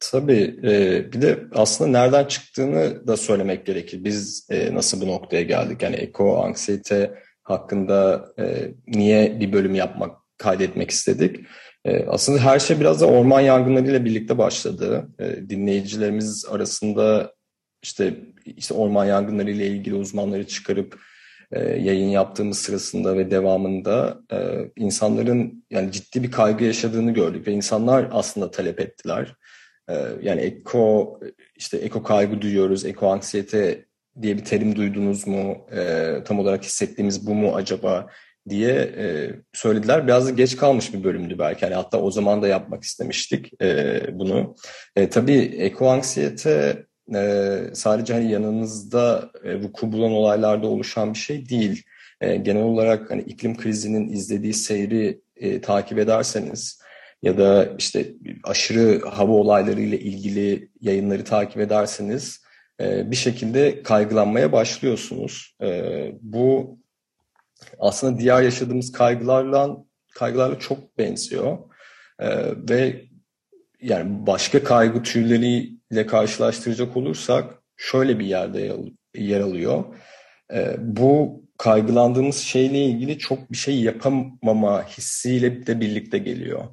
Tabii. 0.00 0.60
E, 0.64 1.12
bir 1.12 1.22
de 1.22 1.44
aslında 1.54 1.90
nereden 1.90 2.24
çıktığını 2.24 3.06
da 3.06 3.16
söylemek 3.16 3.66
gerekir. 3.66 4.04
Biz 4.04 4.46
e, 4.50 4.74
nasıl 4.74 5.00
bu 5.00 5.06
noktaya 5.06 5.42
geldik? 5.42 5.82
Yani 5.82 5.96
eko 5.96 6.42
anksiyete 6.42 7.14
hakkında 7.42 8.28
e, 8.38 8.74
niye 8.86 9.40
bir 9.40 9.52
bölüm 9.52 9.74
yapmak, 9.74 10.16
kaydetmek 10.38 10.90
istedik? 10.90 11.46
E, 11.84 12.04
aslında 12.04 12.38
her 12.38 12.58
şey 12.58 12.80
biraz 12.80 13.00
da 13.00 13.06
orman 13.06 13.40
yangınlarıyla 13.40 14.04
birlikte 14.04 14.38
başladı. 14.38 15.08
E, 15.18 15.50
dinleyicilerimiz 15.50 16.46
arasında 16.50 17.34
işte 17.82 18.14
işte 18.44 18.74
orman 18.74 19.04
yangınları 19.04 19.50
ile 19.50 19.66
ilgili 19.66 19.94
uzmanları 19.94 20.46
çıkarıp 20.46 20.98
yayın 21.60 22.08
yaptığımız 22.08 22.58
sırasında 22.58 23.16
ve 23.16 23.30
devamında 23.30 24.18
e, 24.32 24.36
insanların 24.76 25.64
yani 25.70 25.92
ciddi 25.92 26.22
bir 26.22 26.30
kaygı 26.30 26.64
yaşadığını 26.64 27.10
gördük 27.10 27.46
ve 27.46 27.52
insanlar 27.52 28.08
aslında 28.12 28.50
talep 28.50 28.80
ettiler. 28.80 29.36
E, 29.88 29.94
yani 30.22 30.40
eko 30.40 31.20
işte 31.56 31.76
eko 31.76 32.02
kaygı 32.02 32.40
duyuyoruz, 32.40 32.84
eko 32.84 33.08
anksiyete 33.08 33.84
diye 34.22 34.36
bir 34.36 34.44
terim 34.44 34.76
duydunuz 34.76 35.26
mu? 35.26 35.66
E, 35.72 36.14
tam 36.24 36.38
olarak 36.38 36.64
hissettiğimiz 36.64 37.26
bu 37.26 37.34
mu 37.34 37.54
acaba 37.54 38.06
diye 38.48 38.72
e, 38.74 39.30
söylediler. 39.52 40.06
Biraz 40.06 40.26
da 40.26 40.30
geç 40.30 40.56
kalmış 40.56 40.94
bir 40.94 41.04
bölümdü 41.04 41.38
belki. 41.38 41.64
Yani 41.64 41.74
hatta 41.74 42.00
o 42.00 42.10
zaman 42.10 42.42
da 42.42 42.48
yapmak 42.48 42.82
istemiştik 42.82 43.62
e, 43.62 44.00
bunu. 44.12 44.54
E, 44.96 45.08
tabii 45.08 45.38
eko 45.38 45.88
anksiyete 45.88 46.86
e, 47.14 47.60
sadece 47.74 48.12
hani 48.12 48.30
yanınızda 48.30 49.30
e, 49.44 49.62
vuku 49.62 49.92
bulan 49.92 50.12
olaylarda 50.12 50.66
oluşan 50.66 51.14
bir 51.14 51.18
şey 51.18 51.48
değil. 51.48 51.82
E, 52.20 52.36
genel 52.36 52.62
olarak 52.62 53.10
hani 53.10 53.22
iklim 53.22 53.56
krizinin 53.56 54.08
izlediği 54.08 54.54
seyri 54.54 55.20
e, 55.36 55.60
takip 55.60 55.98
ederseniz 55.98 56.82
ya 57.22 57.38
da 57.38 57.68
işte 57.78 58.06
aşırı 58.44 59.08
hava 59.08 59.32
olayları 59.32 59.80
ile 59.80 59.98
ilgili 60.00 60.68
yayınları 60.80 61.24
takip 61.24 61.60
ederseniz 61.60 62.42
e, 62.80 63.10
bir 63.10 63.16
şekilde 63.16 63.82
kaygılanmaya 63.82 64.52
başlıyorsunuz. 64.52 65.56
E, 65.62 66.08
bu 66.20 66.78
aslında 67.78 68.18
diğer 68.18 68.42
yaşadığımız 68.42 68.92
kaygılarla 68.92 69.76
kaygılarla 70.14 70.58
çok 70.58 70.98
benziyor 70.98 71.58
e, 72.18 72.28
ve 72.68 73.04
yani 73.80 74.26
başka 74.26 74.64
kaygı 74.64 75.02
türleriyle 75.92 76.06
karşılaştıracak 76.06 76.96
olursak 76.96 77.62
şöyle 77.76 78.18
bir 78.18 78.26
yerde 78.26 78.76
yer 79.14 79.40
alıyor. 79.40 79.84
E, 80.52 80.76
bu 80.78 81.42
kaygılandığımız 81.58 82.36
şeyle 82.36 82.78
ilgili 82.78 83.18
çok 83.18 83.52
bir 83.52 83.56
şey 83.56 83.80
yapamama 83.82 84.84
hissiyle 84.88 85.66
de 85.66 85.80
birlikte 85.80 86.18
geliyor. 86.18 86.64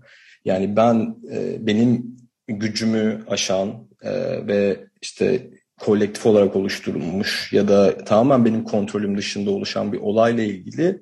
Yani 0.45 0.75
ben 0.75 1.15
e, 1.31 1.67
benim 1.67 2.17
gücümü 2.47 3.23
aşan 3.27 3.88
e, 4.01 4.11
ve 4.47 4.79
işte 5.01 5.49
kolektif 5.79 6.25
olarak 6.25 6.55
oluşturulmuş 6.55 7.53
ya 7.53 7.67
da 7.67 7.97
tamamen 7.97 8.45
benim 8.45 8.63
kontrolüm 8.63 9.17
dışında 9.17 9.51
oluşan 9.51 9.93
bir 9.93 9.99
olayla 9.99 10.43
ilgili 10.43 11.01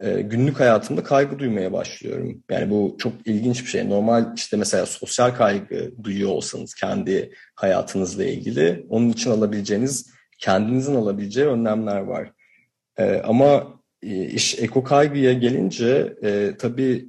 e, 0.00 0.20
günlük 0.20 0.60
hayatımda 0.60 1.02
kaygı 1.02 1.38
duymaya 1.38 1.72
başlıyorum. 1.72 2.42
Yani 2.50 2.70
bu 2.70 2.96
çok 2.98 3.12
ilginç 3.24 3.64
bir 3.64 3.70
şey. 3.70 3.88
Normal 3.88 4.32
işte 4.36 4.56
mesela 4.56 4.86
sosyal 4.86 5.30
kaygı 5.30 5.92
duyuyor 6.04 6.30
olsanız 6.30 6.74
kendi 6.74 7.32
hayatınızla 7.54 8.24
ilgili 8.24 8.86
onun 8.88 9.08
için 9.08 9.30
alabileceğiniz 9.30 10.10
kendinizin 10.38 10.94
alabileceği 10.94 11.46
önlemler 11.46 12.00
var. 12.00 12.32
E, 12.98 13.14
ama 13.16 13.80
e, 14.02 14.24
iş 14.24 14.58
eko 14.58 14.84
kaygıya 14.84 15.32
gelince 15.32 16.16
e, 16.22 16.52
tabii 16.58 17.08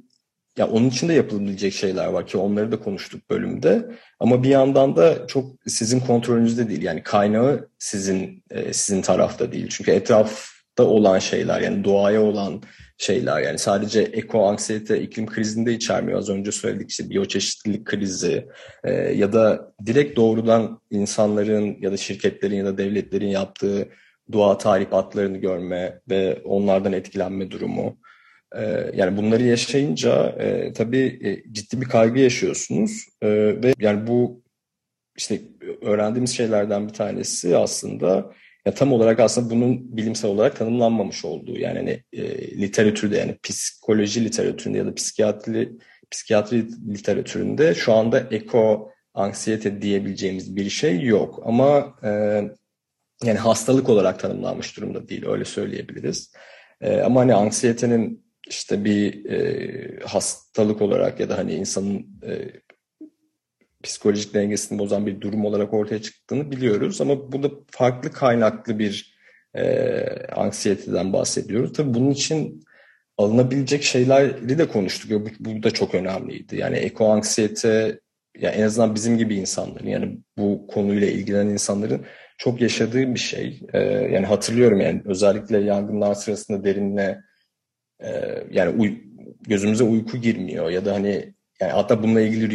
ya 0.58 0.68
onun 0.68 0.88
için 0.88 1.08
de 1.08 1.12
yapılabilecek 1.12 1.72
şeyler 1.72 2.06
var 2.06 2.26
ki 2.26 2.38
onları 2.38 2.72
da 2.72 2.80
konuştuk 2.80 3.30
bölümde. 3.30 3.90
Ama 4.20 4.42
bir 4.42 4.48
yandan 4.48 4.96
da 4.96 5.26
çok 5.26 5.46
sizin 5.66 6.00
kontrolünüzde 6.00 6.68
değil. 6.68 6.82
Yani 6.82 7.02
kaynağı 7.02 7.68
sizin 7.78 8.44
e, 8.50 8.72
sizin 8.72 9.02
tarafta 9.02 9.52
değil. 9.52 9.66
Çünkü 9.70 9.90
etrafta 10.78 10.84
olan 10.84 11.18
şeyler 11.18 11.60
yani 11.60 11.84
doğaya 11.84 12.22
olan 12.22 12.62
şeyler 12.98 13.40
yani 13.40 13.58
sadece 13.58 14.00
eko 14.00 14.46
anksiyete 14.46 15.00
iklim 15.00 15.26
krizinde 15.26 15.72
içermiyor. 15.72 16.18
Az 16.18 16.28
önce 16.28 16.52
söyledik 16.52 16.90
işte 16.90 17.10
biyoçeşitlilik 17.10 17.84
krizi 17.84 18.46
e, 18.84 18.92
ya 18.92 19.32
da 19.32 19.72
direkt 19.86 20.16
doğrudan 20.16 20.80
insanların 20.90 21.76
ya 21.80 21.92
da 21.92 21.96
şirketlerin 21.96 22.56
ya 22.56 22.64
da 22.64 22.78
devletlerin 22.78 23.28
yaptığı 23.28 23.88
doğa 24.32 24.58
tahribatlarını 24.58 25.38
görme 25.38 26.00
ve 26.08 26.38
onlardan 26.44 26.92
etkilenme 26.92 27.50
durumu. 27.50 27.98
Ee, 28.56 28.90
yani 28.94 29.16
bunları 29.16 29.42
yaşayınca 29.42 30.28
e, 30.38 30.72
tabii 30.72 31.18
e, 31.24 31.52
ciddi 31.52 31.80
bir 31.80 31.86
kaygı 31.86 32.20
yaşıyorsunuz 32.20 33.08
e, 33.22 33.28
ve 33.62 33.74
yani 33.78 34.06
bu 34.06 34.42
işte 35.16 35.40
öğrendiğimiz 35.82 36.36
şeylerden 36.36 36.88
bir 36.88 36.92
tanesi 36.92 37.56
aslında 37.56 38.32
ya 38.68 38.74
tam 38.74 38.92
olarak 38.92 39.20
aslında 39.20 39.50
bunun 39.50 39.96
bilimsel 39.96 40.30
olarak 40.30 40.56
tanımlanmamış 40.56 41.24
olduğu 41.24 41.58
yani 41.58 41.78
hani, 41.78 42.02
e, 42.12 42.22
literatürde 42.60 43.16
yani 43.16 43.36
psikoloji 43.42 44.24
literatüründe 44.24 44.78
ya 44.78 44.86
da 44.86 44.94
psikiyatri 44.94 45.72
psikiyatri 46.10 46.68
literatüründe 46.94 47.74
şu 47.74 47.92
anda 47.92 48.20
eko 48.30 48.92
anksiyete 49.14 49.82
diyebileceğimiz 49.82 50.56
bir 50.56 50.70
şey 50.70 51.02
yok 51.02 51.42
ama 51.44 51.96
e, 52.04 52.10
yani 53.24 53.38
hastalık 53.38 53.88
olarak 53.88 54.20
tanımlanmış 54.20 54.76
durumda 54.76 55.08
değil 55.08 55.26
öyle 55.26 55.44
söyleyebiliriz. 55.44 56.32
E, 56.80 57.00
ama 57.00 57.20
hani 57.20 57.34
anksiyetenin 57.34 58.24
işte 58.48 58.84
bir 58.84 59.24
e, 59.30 60.06
hastalık 60.06 60.82
olarak 60.82 61.20
ya 61.20 61.28
da 61.28 61.38
hani 61.38 61.54
insanın 61.54 62.06
e, 62.26 62.50
psikolojik 63.82 64.34
dengesini 64.34 64.78
bozan 64.78 65.06
bir 65.06 65.20
durum 65.20 65.44
olarak 65.44 65.74
ortaya 65.74 66.02
çıktığını 66.02 66.50
biliyoruz. 66.50 67.00
Ama 67.00 67.32
bu 67.32 67.42
da 67.42 67.50
farklı 67.70 68.12
kaynaklı 68.12 68.78
bir 68.78 69.18
e, 69.54 70.04
anksiyeteden 70.36 71.12
bahsediyoruz. 71.12 71.72
Tabii 71.72 71.94
bunun 71.94 72.10
için 72.10 72.64
alınabilecek 73.18 73.82
şeyleri 73.82 74.58
de 74.58 74.68
konuştuk. 74.68 75.10
Bu, 75.10 75.30
bu 75.40 75.62
da 75.62 75.70
çok 75.70 75.94
önemliydi. 75.94 76.56
Yani 76.56 76.76
eko 76.76 77.08
anksiyete 77.08 78.00
yani 78.38 78.54
en 78.54 78.62
azından 78.62 78.94
bizim 78.94 79.18
gibi 79.18 79.36
insanların 79.36 79.88
yani 79.88 80.18
bu 80.38 80.66
konuyla 80.66 81.06
ilgilenen 81.06 81.50
insanların 81.50 82.04
çok 82.38 82.60
yaşadığı 82.60 83.14
bir 83.14 83.18
şey. 83.18 83.60
Ee, 83.72 83.80
yani 83.82 84.26
hatırlıyorum 84.26 84.80
yani 84.80 85.02
özellikle 85.04 85.58
yangınlar 85.58 86.14
sırasında 86.14 86.64
derinle 86.64 87.20
e, 88.00 88.10
yani 88.50 88.80
uy, 88.80 88.98
gözümüze 89.48 89.84
uyku 89.84 90.18
girmiyor 90.18 90.70
ya 90.70 90.84
da 90.84 90.94
hani 90.94 91.34
yani 91.60 91.72
hatta 91.72 92.02
bununla 92.02 92.20
ilgili 92.20 92.50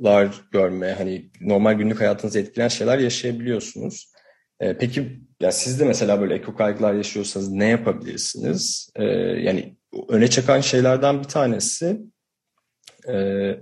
rüyalar 0.00 0.44
görme 0.52 0.92
hani 0.92 1.30
normal 1.40 1.72
günlük 1.72 2.00
hayatınızı 2.00 2.38
etkileyen 2.38 2.68
şeyler 2.68 2.98
yaşayabiliyorsunuz. 2.98 4.12
E, 4.60 4.78
peki 4.78 5.20
ya 5.40 5.52
siz 5.52 5.80
de 5.80 5.84
mesela 5.84 6.20
böyle 6.20 6.34
eko 6.34 6.54
kaygılar 6.54 6.94
yaşıyorsanız 6.94 7.50
ne 7.52 7.66
yapabilirsiniz? 7.66 8.90
E, 8.96 9.04
yani 9.04 9.76
öne 10.08 10.28
çıkan 10.28 10.60
şeylerden 10.60 11.18
bir 11.18 11.28
tanesi 11.28 12.00
e, 13.08 13.14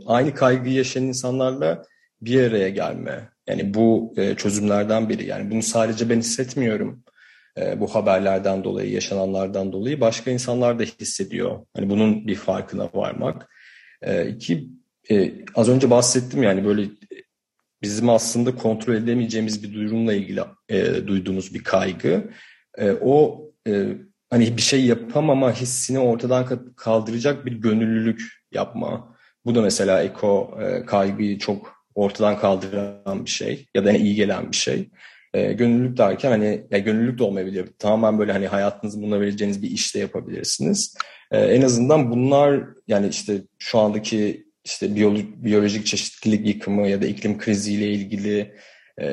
aynı 0.07 0.35
kaygıyı 0.35 0.75
yaşayan 0.75 1.03
insanlarla 1.05 1.83
bir 2.21 2.43
araya 2.43 2.69
gelme. 2.69 3.31
Yani 3.49 3.75
bu 3.75 4.15
e, 4.17 4.35
çözümlerden 4.35 5.09
biri. 5.09 5.27
Yani 5.27 5.51
bunu 5.51 5.63
sadece 5.63 6.11
ben 6.11 6.19
hissetmiyorum. 6.19 7.05
E, 7.59 7.81
bu 7.81 7.95
haberlerden 7.95 8.65
dolayı, 8.65 8.93
yaşananlardan 8.93 9.73
dolayı 9.73 10.01
başka 10.01 10.31
insanlar 10.31 10.79
da 10.79 10.83
hissediyor. 10.83 11.67
Hani 11.77 11.91
bunun 11.91 12.27
bir 12.27 12.35
farkına 12.35 12.89
varmak. 12.95 13.49
E, 14.03 14.29
iki, 14.29 14.69
e, 15.11 15.33
az 15.55 15.69
önce 15.69 15.91
bahsettim 15.91 16.43
yani 16.43 16.65
böyle 16.65 16.83
bizim 17.83 18.09
aslında 18.09 18.55
kontrol 18.55 18.95
edemeyeceğimiz 18.95 19.63
bir 19.63 19.75
durumla 19.75 20.13
ilgili 20.13 20.41
e, 20.69 21.07
duyduğumuz 21.07 21.55
bir 21.55 21.65
kaygı. 21.65 22.31
E, 22.79 22.91
o 22.93 23.45
e, 23.69 23.87
hani 24.31 24.57
bir 24.57 24.63
şey 24.63 24.87
yapamama 24.87 25.53
hissini 25.53 25.99
ortadan 25.99 26.75
kaldıracak 26.77 27.47
bir 27.47 27.53
gönüllülük 27.53 28.23
yapma. 28.53 29.17
Bu 29.45 29.55
da 29.55 29.63
mesela 29.63 30.03
eko 30.03 30.59
e, 30.63 30.85
kaygıyı 30.85 31.39
çok 31.39 31.87
ortadan 31.95 32.39
kaldıran 32.39 33.25
bir 33.25 33.31
şey 33.31 33.67
ya 33.75 33.85
da 33.85 33.93
iyi 33.93 34.15
gelen 34.15 34.53
bir 34.53 34.57
şey. 34.57 34.91
E, 35.35 35.53
gönüllülük 35.53 35.97
derken 35.97 36.31
hani 36.31 36.67
ya 36.71 36.79
gönüllülük 36.79 37.19
de 37.19 37.25
olmayabilir. 37.25 37.69
Tamamen 37.79 38.19
böyle 38.19 38.33
hani 38.33 38.47
hayatınızı 38.47 39.03
bununla 39.03 39.21
vereceğiniz 39.21 39.63
bir 39.63 39.71
işte 39.71 39.99
yapabilirsiniz. 39.99 40.97
E, 41.31 41.39
en 41.39 41.63
azından 41.63 42.11
bunlar 42.11 42.65
yani 42.89 43.09
işte 43.09 43.43
şu 43.59 43.79
andaki 43.79 44.46
işte 44.67 44.97
biyolojik, 45.45 45.87
çeşitlilik 45.87 46.47
yıkımı 46.47 46.89
ya 46.89 47.03
da 47.03 47.07
iklim 47.07 47.39
kriziyle 47.39 47.91
ilgili 47.91 48.55
e, 49.01 49.07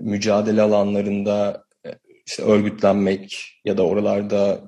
mücadele 0.00 0.62
alanlarında 0.62 1.64
e, 1.86 1.90
işte 2.26 2.42
örgütlenmek 2.42 3.38
ya 3.64 3.76
da 3.76 3.86
oralarda 3.86 4.60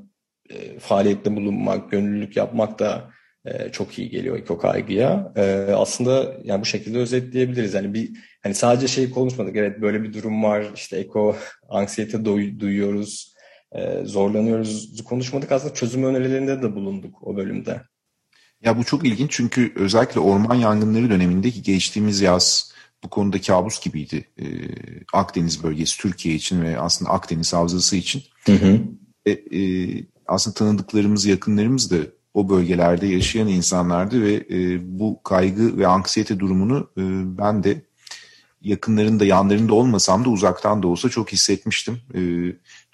e, 0.50 0.78
faaliyette 0.78 1.36
bulunmak, 1.36 1.90
gönüllülük 1.90 2.36
yapmak 2.36 2.78
da 2.78 3.10
e, 3.44 3.68
çok 3.72 3.98
iyi 3.98 4.10
geliyor 4.10 4.38
eko 4.38 4.58
kaygıya. 4.58 5.32
E, 5.36 5.42
aslında 5.76 6.36
yani 6.44 6.60
bu 6.60 6.64
şekilde 6.64 6.98
özetleyebiliriz. 6.98 7.74
Yani 7.74 7.94
bir 7.94 8.10
hani 8.42 8.54
sadece 8.54 8.88
şey 8.88 9.10
konuşmadık. 9.10 9.56
Evet 9.56 9.80
böyle 9.80 10.02
bir 10.02 10.12
durum 10.12 10.42
var. 10.42 10.66
İşte 10.74 10.96
eko 10.96 11.36
anksiyete 11.68 12.24
duyuyoruz. 12.24 13.34
E, 13.72 14.04
zorlanıyoruz. 14.04 15.04
Konuşmadık. 15.04 15.52
Aslında 15.52 15.74
çözüm 15.74 16.04
önerilerinde 16.04 16.62
de 16.62 16.74
bulunduk 16.74 17.22
o 17.22 17.36
bölümde. 17.36 17.80
Ya 18.64 18.78
bu 18.78 18.84
çok 18.84 19.06
ilginç 19.06 19.30
çünkü 19.30 19.72
özellikle 19.76 20.20
orman 20.20 20.54
yangınları 20.54 21.10
dönemindeki 21.10 21.62
geçtiğimiz 21.62 22.20
yaz 22.20 22.72
bu 23.04 23.08
konuda 23.10 23.40
kabus 23.40 23.80
gibiydi. 23.80 24.24
Ee, 24.38 24.44
Akdeniz 25.12 25.62
bölgesi 25.62 25.98
Türkiye 25.98 26.34
için 26.34 26.62
ve 26.62 26.80
aslında 26.80 27.10
Akdeniz 27.10 27.52
havzası 27.52 27.96
için. 27.96 28.22
Hı 28.46 28.52
hı. 28.52 28.80
E, 29.26 29.30
e, 29.30 29.60
aslında 30.26 30.54
tanıdıklarımız, 30.54 31.26
yakınlarımız 31.26 31.90
da 31.90 31.96
o 32.34 32.48
bölgelerde 32.48 33.06
yaşayan 33.06 33.48
insanlardı 33.48 34.22
ve 34.22 34.46
e, 34.50 34.78
bu 34.98 35.22
kaygı 35.22 35.78
ve 35.78 35.86
anksiyete 35.86 36.38
durumunu 36.38 36.90
e, 36.96 37.02
ben 37.38 37.64
de 37.64 37.82
yakınlarında 38.62 39.24
yanlarında 39.24 39.74
olmasam 39.74 40.24
da 40.24 40.28
uzaktan 40.28 40.82
da 40.82 40.88
olsa 40.88 41.08
çok 41.08 41.32
hissetmiştim. 41.32 42.00
E, 42.14 42.20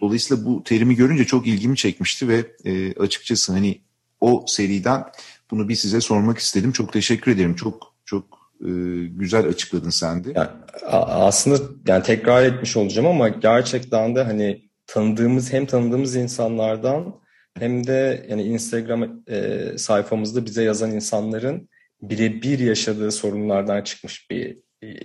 dolayısıyla 0.01 0.45
bu 0.45 0.65
terimi 0.65 0.95
görünce 0.95 1.25
çok 1.25 1.47
ilgimi 1.47 1.77
çekmişti 1.77 2.29
ve 2.29 2.47
e, 2.65 2.95
açıkçası 2.95 3.53
hani 3.53 3.81
o 4.21 4.45
seriden 4.49 5.05
bunu 5.51 5.69
bir 5.69 5.75
size 5.75 6.01
sormak 6.01 6.39
istedim. 6.39 6.73
Çok 6.73 6.93
teşekkür 6.93 7.33
ederim. 7.33 7.55
Çok 7.55 7.95
çok 8.05 8.25
e, 8.61 8.71
güzel 9.07 9.47
açıkladın 9.47 9.91
sen 9.91 10.25
de. 10.25 10.33
Yani, 10.35 10.49
aslında 10.91 11.59
yani 11.87 12.03
tekrar 12.03 12.45
etmiş 12.45 12.77
olacağım 12.77 13.09
ama 13.09 13.29
gerçekten 13.29 14.17
de 14.17 14.23
hani 14.23 14.71
tanıdığımız 14.87 15.53
hem 15.53 15.67
tanıdığımız 15.67 16.17
insanlardan 16.17 17.15
hem 17.59 17.87
de 17.87 18.27
yani 18.29 18.43
Instagram 18.43 19.23
e, 19.29 19.65
sayfamızda 19.79 20.47
bize 20.47 20.63
yazan 20.63 20.91
insanların 20.91 21.69
birebir 22.03 22.59
yaşadığı 22.59 23.13
sorunlardan 23.13 23.83
çıkmış 23.83 24.31
bir 24.31 24.59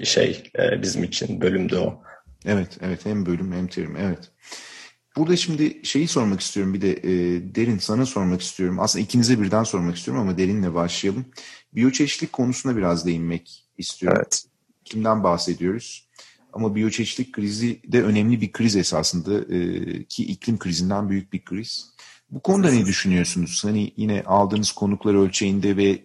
şey 0.04 0.44
e, 0.60 0.82
bizim 0.82 1.04
için 1.04 1.42
bölümde 1.42 1.78
o. 1.78 2.04
Evet, 2.46 2.78
evet 2.82 3.06
hem 3.06 3.26
bölüm 3.26 3.54
hem 3.54 3.68
terim 3.68 3.96
evet. 3.98 4.32
Burada 5.18 5.38
şimdi 5.38 5.80
şeyi 5.84 6.08
sormak 6.08 6.42
istiyorum 6.42 6.74
bir 6.74 6.82
de 6.82 6.92
e, 6.92 7.12
Derin 7.56 7.78
sana 7.78 8.06
sormak 8.06 8.42
istiyorum. 8.42 8.80
Aslında 8.80 9.04
ikinize 9.04 9.42
birden 9.42 9.64
sormak 9.64 9.96
istiyorum 9.96 10.24
ama 10.24 10.38
Derin'le 10.38 10.74
başlayalım. 10.74 11.26
Biyoçeşitlik 11.74 12.34
konusuna 12.34 12.78
biraz 12.78 13.06
değinmek 13.06 13.66
istiyorum. 13.78 14.18
Evet. 14.22 14.46
Kimden 14.86 15.24
bahsediyoruz? 15.24 16.10
Ama 16.54 16.76
biyoçeşitlik 16.76 17.34
krizi 17.34 17.80
de 17.88 18.04
önemli 18.04 18.42
bir 18.42 18.52
kriz 18.52 18.76
esasında 18.76 19.56
e, 19.56 20.04
ki 20.04 20.26
iklim 20.26 20.60
krizinden 20.60 21.10
büyük 21.10 21.34
bir 21.34 21.46
kriz. 21.46 21.92
Bu 22.30 22.40
konuda 22.40 22.72
ne 22.72 22.86
düşünüyorsunuz? 22.86 23.64
Hani 23.64 23.94
yine 23.98 24.24
aldığınız 24.24 24.72
konuklar 24.72 25.14
ölçeğinde 25.14 25.78
ve 25.78 26.04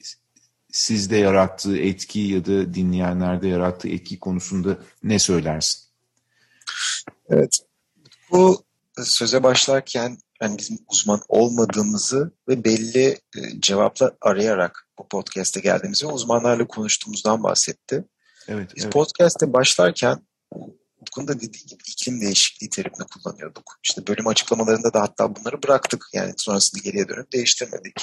sizde 0.72 1.16
yarattığı 1.16 1.78
etki 1.78 2.20
ya 2.20 2.46
da 2.46 2.74
dinleyenlerde 2.74 3.48
yarattığı 3.48 3.88
etki 3.88 4.18
konusunda 4.18 4.78
ne 5.02 5.18
söylersin? 5.18 5.82
Evet. 7.28 7.58
Bu 8.30 8.65
söze 9.04 9.42
başlarken 9.42 10.18
yani 10.42 10.58
bizim 10.58 10.78
uzman 10.88 11.20
olmadığımızı 11.28 12.32
ve 12.48 12.64
belli 12.64 13.06
e, 13.36 13.60
cevaplar 13.60 14.14
arayarak 14.20 14.88
bu 14.98 15.08
podcast'e 15.08 15.60
geldiğimizi 15.60 16.06
uzmanlarla 16.06 16.66
konuştuğumuzdan 16.66 17.42
bahsetti. 17.42 18.04
Evet, 18.48 18.70
Biz 18.76 18.84
evet. 18.84 18.92
podcast'e 18.92 19.52
başlarken 19.52 20.26
Utku'nun 21.00 21.28
da 21.28 21.40
dediği 21.40 21.66
gibi 21.66 21.82
iklim 21.88 22.20
değişikliği 22.20 22.70
terimini 22.70 23.06
kullanıyorduk. 23.14 23.78
İşte 23.84 24.06
bölüm 24.06 24.26
açıklamalarında 24.26 24.94
da 24.94 25.02
hatta 25.02 25.36
bunları 25.36 25.62
bıraktık. 25.62 26.04
Yani 26.12 26.32
sonrasında 26.36 26.80
geriye 26.84 27.08
dönüp 27.08 27.32
değiştirmedik. 27.32 28.02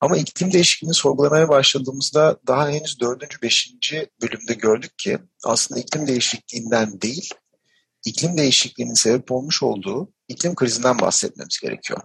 Ama 0.00 0.16
iklim 0.16 0.52
değişikliğini 0.52 0.94
sorgulamaya 0.94 1.48
başladığımızda 1.48 2.38
daha 2.46 2.68
henüz 2.68 3.00
dördüncü, 3.00 3.42
beşinci 3.42 4.10
bölümde 4.22 4.54
gördük 4.54 4.98
ki 4.98 5.18
aslında 5.44 5.80
iklim 5.80 6.06
değişikliğinden 6.06 7.00
değil, 7.00 7.30
iklim 8.04 8.36
değişikliğinin 8.36 8.94
sebep 8.94 9.32
olmuş 9.32 9.62
olduğu 9.62 10.12
iklim 10.28 10.54
krizinden 10.54 11.00
bahsetmemiz 11.00 11.58
gerekiyor. 11.62 12.00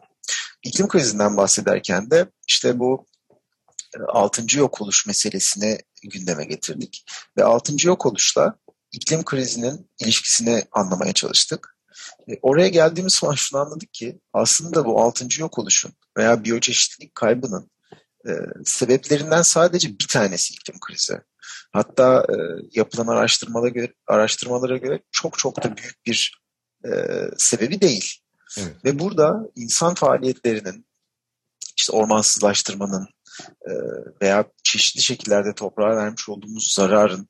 İklim 0.63 0.87
krizinden 0.87 1.37
bahsederken 1.37 2.11
de 2.11 2.27
işte 2.47 2.79
bu 2.79 3.05
e, 3.97 3.99
altıncı 4.07 4.59
yok 4.59 4.81
oluş 4.81 5.07
meselesini 5.07 5.79
gündeme 6.03 6.45
getirdik. 6.45 7.05
Ve 7.37 7.43
altıncı 7.43 7.87
yok 7.87 8.05
oluşla 8.05 8.55
iklim 8.91 9.23
krizinin 9.23 9.89
ilişkisini 9.99 10.63
anlamaya 10.71 11.13
çalıştık. 11.13 11.77
E, 12.29 12.39
oraya 12.41 12.67
geldiğimiz 12.67 13.13
zaman 13.21 13.35
şunu 13.35 13.61
anladık 13.61 13.93
ki 13.93 14.19
aslında 14.33 14.85
bu 14.85 15.01
altıncı 15.01 15.41
yok 15.41 15.59
oluşun 15.59 15.93
veya 16.17 16.43
biyoçeşitlilik 16.43 17.15
kaybının 17.15 17.71
e, 18.27 18.31
sebeplerinden 18.65 19.41
sadece 19.41 19.99
bir 19.99 20.07
tanesi 20.07 20.53
iklim 20.53 20.79
krizi. 20.79 21.21
Hatta 21.73 22.25
e, 22.29 22.35
yapılan 22.73 23.07
araştırmalara 23.07 23.69
göre, 23.69 23.93
araştırmalara 24.07 24.77
göre 24.77 24.99
çok 25.11 25.39
çok 25.39 25.63
da 25.63 25.77
büyük 25.77 26.05
bir 26.05 26.41
e, 26.85 26.89
sebebi 27.37 27.81
değil. 27.81 28.19
Evet. 28.57 28.75
Ve 28.85 28.99
burada 28.99 29.49
insan 29.55 29.93
faaliyetlerinin, 29.93 30.85
işte 31.77 31.93
ormansızlaştırmanın 31.93 33.07
e, 33.61 33.71
veya 34.21 34.45
çeşitli 34.63 35.01
şekillerde 35.01 35.53
toprağa 35.53 35.97
vermiş 35.97 36.29
olduğumuz 36.29 36.73
zararın 36.73 37.27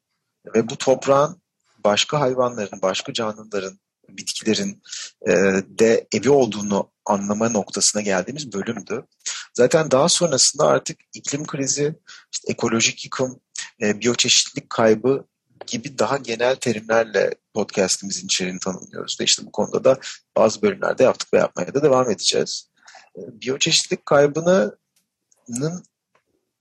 ve 0.56 0.70
bu 0.70 0.78
toprağın 0.78 1.42
başka 1.84 2.20
hayvanların, 2.20 2.82
başka 2.82 3.14
canlıların, 3.14 3.80
bitkilerin 4.10 4.82
e, 5.28 5.32
de 5.80 6.08
evi 6.14 6.30
olduğunu 6.30 6.92
anlama 7.06 7.50
noktasına 7.50 8.02
geldiğimiz 8.02 8.54
bölümdü. 8.54 9.06
Zaten 9.54 9.92
daha 9.92 10.10
sonrasında 10.10 10.68
artık 10.68 11.00
iklim 11.14 11.46
krizi, 11.46 11.96
işte 12.32 12.52
ekolojik 12.52 13.06
yıkım, 13.06 13.40
e, 13.84 14.02
biyoçeşitlilik 14.02 14.70
kaybı 14.70 15.26
gibi 15.68 16.00
daha 16.00 16.18
genel 16.18 16.56
terimlerle 16.56 17.36
podcastimizin 17.54 18.26
içeriğini 18.26 18.60
tanımlıyoruz. 18.60 19.18
Ve 19.20 19.24
işte 19.24 19.46
bu 19.46 19.52
konuda 19.52 19.84
da 19.84 20.00
bazı 20.38 20.62
bölümlerde 20.62 21.04
yaptık 21.04 21.34
ve 21.34 21.38
yapmaya 21.38 21.74
da 21.74 21.84
devam 21.84 22.12
edeceğiz. 22.12 22.70
E, 23.18 23.42
biyoçeşitlilik 23.42 24.06
kaybının 24.06 25.84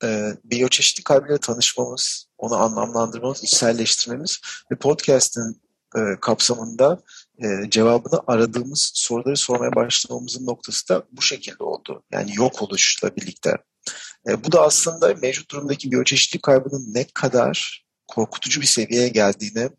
e, 0.05 0.37
biyoçeşitlilik 0.45 1.05
kaybıyla 1.05 1.39
tanışmamız, 1.39 2.27
onu 2.39 2.55
anlamlandırmamız, 2.55 3.45
içselleştirmemiz 3.45 4.41
ve 4.73 4.77
podcast'in 4.77 5.63
e, 5.97 6.01
kapsamında 6.21 7.03
e, 7.45 7.71
cevabını 7.71 8.21
aradığımız 8.27 8.91
soruları 8.95 9.37
sormaya 9.37 9.75
başlamamızın 9.75 10.47
noktası 10.47 10.89
da 10.89 11.03
bu 11.13 11.23
şekilde 11.23 11.65
oldu. 11.65 12.03
Yani 12.13 12.33
yok 12.35 12.63
oluşla 12.63 13.17
birlikte. 13.17 13.57
E, 14.29 14.45
bu 14.45 14.53
da 14.53 14.63
aslında 14.63 15.15
mevcut 15.23 15.51
durumdaki 15.51 15.91
biyoçeşitlilik 15.91 16.43
kaybının 16.43 16.95
ne 16.95 17.05
kadar 17.15 17.85
korkutucu 18.07 18.61
bir 18.61 18.67
seviyeye 18.67 19.09
geldiğini, 19.09 19.71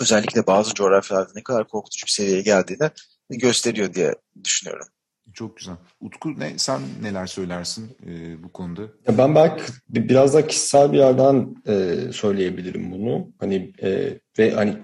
özellikle 0.00 0.46
bazı 0.46 0.74
coğrafyalarda 0.74 1.32
ne 1.34 1.42
kadar 1.42 1.68
korkutucu 1.68 2.06
bir 2.06 2.10
seviyeye 2.10 2.42
geldiğini 2.42 2.90
gösteriyor 3.30 3.94
diye 3.94 4.14
düşünüyorum. 4.44 4.86
Çok 5.34 5.56
güzel. 5.56 5.74
Utku 6.00 6.40
ne, 6.40 6.58
sen 6.58 6.80
neler 7.02 7.26
söylersin 7.26 7.96
e, 8.06 8.42
bu 8.42 8.52
konuda? 8.52 8.82
Ya 8.82 9.18
ben 9.18 9.34
belki 9.34 9.62
biraz 9.88 10.34
daha 10.34 10.46
kişisel 10.46 10.92
bir 10.92 10.98
yerden 10.98 11.56
e, 11.66 11.96
söyleyebilirim 12.12 12.92
bunu. 12.92 13.32
Hani 13.38 13.72
e, 13.82 14.18
ve 14.38 14.50
hani 14.50 14.76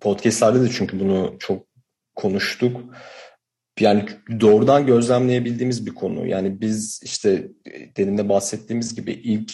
podcastlerde 0.00 0.62
de 0.62 0.70
çünkü 0.70 1.00
bunu 1.00 1.36
çok 1.38 1.66
konuştuk. 2.14 2.80
Yani 3.80 4.04
doğrudan 4.40 4.86
gözlemleyebildiğimiz 4.86 5.86
bir 5.86 5.94
konu. 5.94 6.26
Yani 6.26 6.60
biz 6.60 7.00
işte 7.04 7.48
demin 7.96 8.18
de 8.18 8.28
bahsettiğimiz 8.28 8.94
gibi 8.94 9.12
ilk 9.12 9.52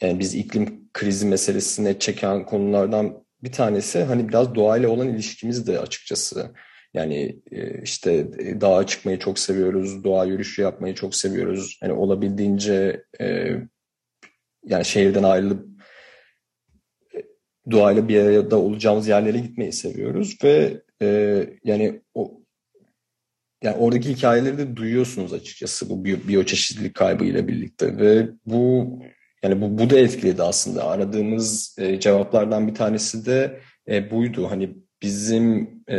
yani 0.00 0.18
biz 0.18 0.34
iklim 0.34 0.88
krizi 0.92 1.26
meselesine 1.26 1.98
çeken 1.98 2.46
konulardan 2.46 3.24
bir 3.42 3.52
tanesi 3.52 4.02
hani 4.02 4.28
biraz 4.28 4.54
doğayla 4.54 4.88
olan 4.88 5.08
ilişkimiz 5.08 5.66
de 5.66 5.78
açıkçası. 5.80 6.54
Yani 6.94 7.40
işte 7.82 8.32
dağa 8.60 8.86
çıkmayı 8.86 9.18
çok 9.18 9.38
seviyoruz, 9.38 10.04
doğa 10.04 10.24
yürüyüşü 10.24 10.62
yapmayı 10.62 10.94
çok 10.94 11.14
seviyoruz. 11.14 11.78
Hani 11.80 11.92
olabildiğince 11.92 13.04
yani 14.64 14.84
şehirden 14.84 15.22
ayrılıp 15.22 15.74
doğayla 17.70 18.08
bir 18.08 18.20
arada 18.20 18.56
olacağımız 18.58 19.08
yerlere 19.08 19.38
gitmeyi 19.38 19.72
seviyoruz 19.72 20.38
ve 20.44 20.82
e, 21.02 21.46
yani 21.64 22.00
o 22.14 22.43
yani 23.64 23.76
oradaki 23.76 24.08
hikayeleri 24.16 24.58
de 24.58 24.76
duyuyorsunuz 24.76 25.32
açıkçası 25.32 25.90
bu 25.90 26.04
biyo, 26.04 26.16
biyoçeşitlilik 26.28 26.94
kaybıyla 26.94 27.48
birlikte 27.48 27.96
ve 27.96 28.28
bu 28.46 28.98
yani 29.42 29.60
bu, 29.60 29.78
bu 29.78 29.90
da 29.90 29.98
etkiledi 29.98 30.42
aslında. 30.42 30.84
Aradığımız 30.84 31.76
e, 31.78 32.00
cevaplardan 32.00 32.68
bir 32.68 32.74
tanesi 32.74 33.26
de 33.26 33.60
e, 33.88 34.10
buydu. 34.10 34.50
Hani 34.50 34.76
bizim 35.02 35.70
e, 35.88 35.98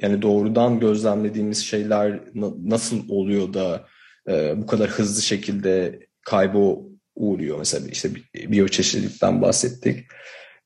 yani 0.00 0.22
doğrudan 0.22 0.80
gözlemlediğimiz 0.80 1.58
şeyler 1.58 2.20
na, 2.34 2.50
nasıl 2.64 3.08
oluyor 3.08 3.54
da 3.54 3.86
e, 4.28 4.62
bu 4.62 4.66
kadar 4.66 4.90
hızlı 4.90 5.22
şekilde 5.22 6.00
kaybı 6.22 6.76
uğruyor? 7.14 7.58
Mesela 7.58 7.88
işte 7.88 8.10
biyoçeşitlilikten 8.34 9.42
bahsettik. 9.42 10.06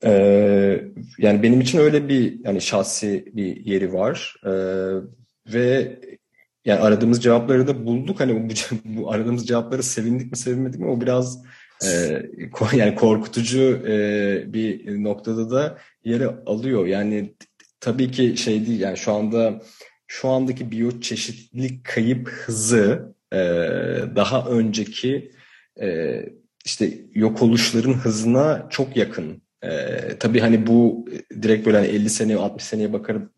Ee, 0.05 0.85
yani 1.19 1.43
benim 1.43 1.61
için 1.61 1.79
öyle 1.79 2.09
bir 2.09 2.45
yani 2.45 2.61
şahsi 2.61 3.25
bir 3.33 3.57
yeri 3.57 3.93
var. 3.93 4.37
Ee, 4.47 4.51
ve 5.47 5.99
yani 6.65 6.81
aradığımız 6.81 7.23
cevapları 7.23 7.67
da 7.67 7.87
bulduk. 7.87 8.21
Hani 8.21 8.49
bu, 8.49 8.55
bu 8.85 9.13
aradığımız 9.13 9.47
cevapları 9.47 9.83
sevindik 9.83 10.31
mi 10.31 10.37
sevinmedik 10.37 10.81
mi 10.81 10.87
o 10.87 11.01
biraz 11.01 11.45
e, 11.85 12.23
yani 12.73 12.95
korkutucu 12.95 13.83
e, 13.89 14.45
bir 14.53 15.03
noktada 15.05 15.51
da 15.51 15.79
yeri 16.05 16.29
alıyor. 16.29 16.87
Yani 16.87 17.35
tabii 17.81 18.11
ki 18.11 18.37
şey 18.37 18.67
değil 18.67 18.81
yani 18.81 18.97
şu 18.97 19.13
anda 19.13 19.63
şu 20.07 20.29
andaki 20.29 20.71
biyoçeşitlilik 20.71 21.85
kayıp 21.85 22.29
hızı 22.29 23.15
e, 23.33 23.39
daha 24.17 24.49
önceki 24.49 25.33
e, 25.81 26.21
işte 26.65 26.91
yok 27.15 27.43
oluşların 27.43 27.93
hızına 27.93 28.67
çok 28.71 28.97
yakın 28.97 29.45
ee, 29.65 30.19
tabii 30.21 30.41
hani 30.41 30.67
bu 30.67 31.07
direkt 31.43 31.67
böyle 31.67 31.77
hani 31.77 31.87
50 31.87 32.11
sene 32.11 32.37
60 32.37 32.65
seneye 32.65 32.93
bakarım 32.93 33.31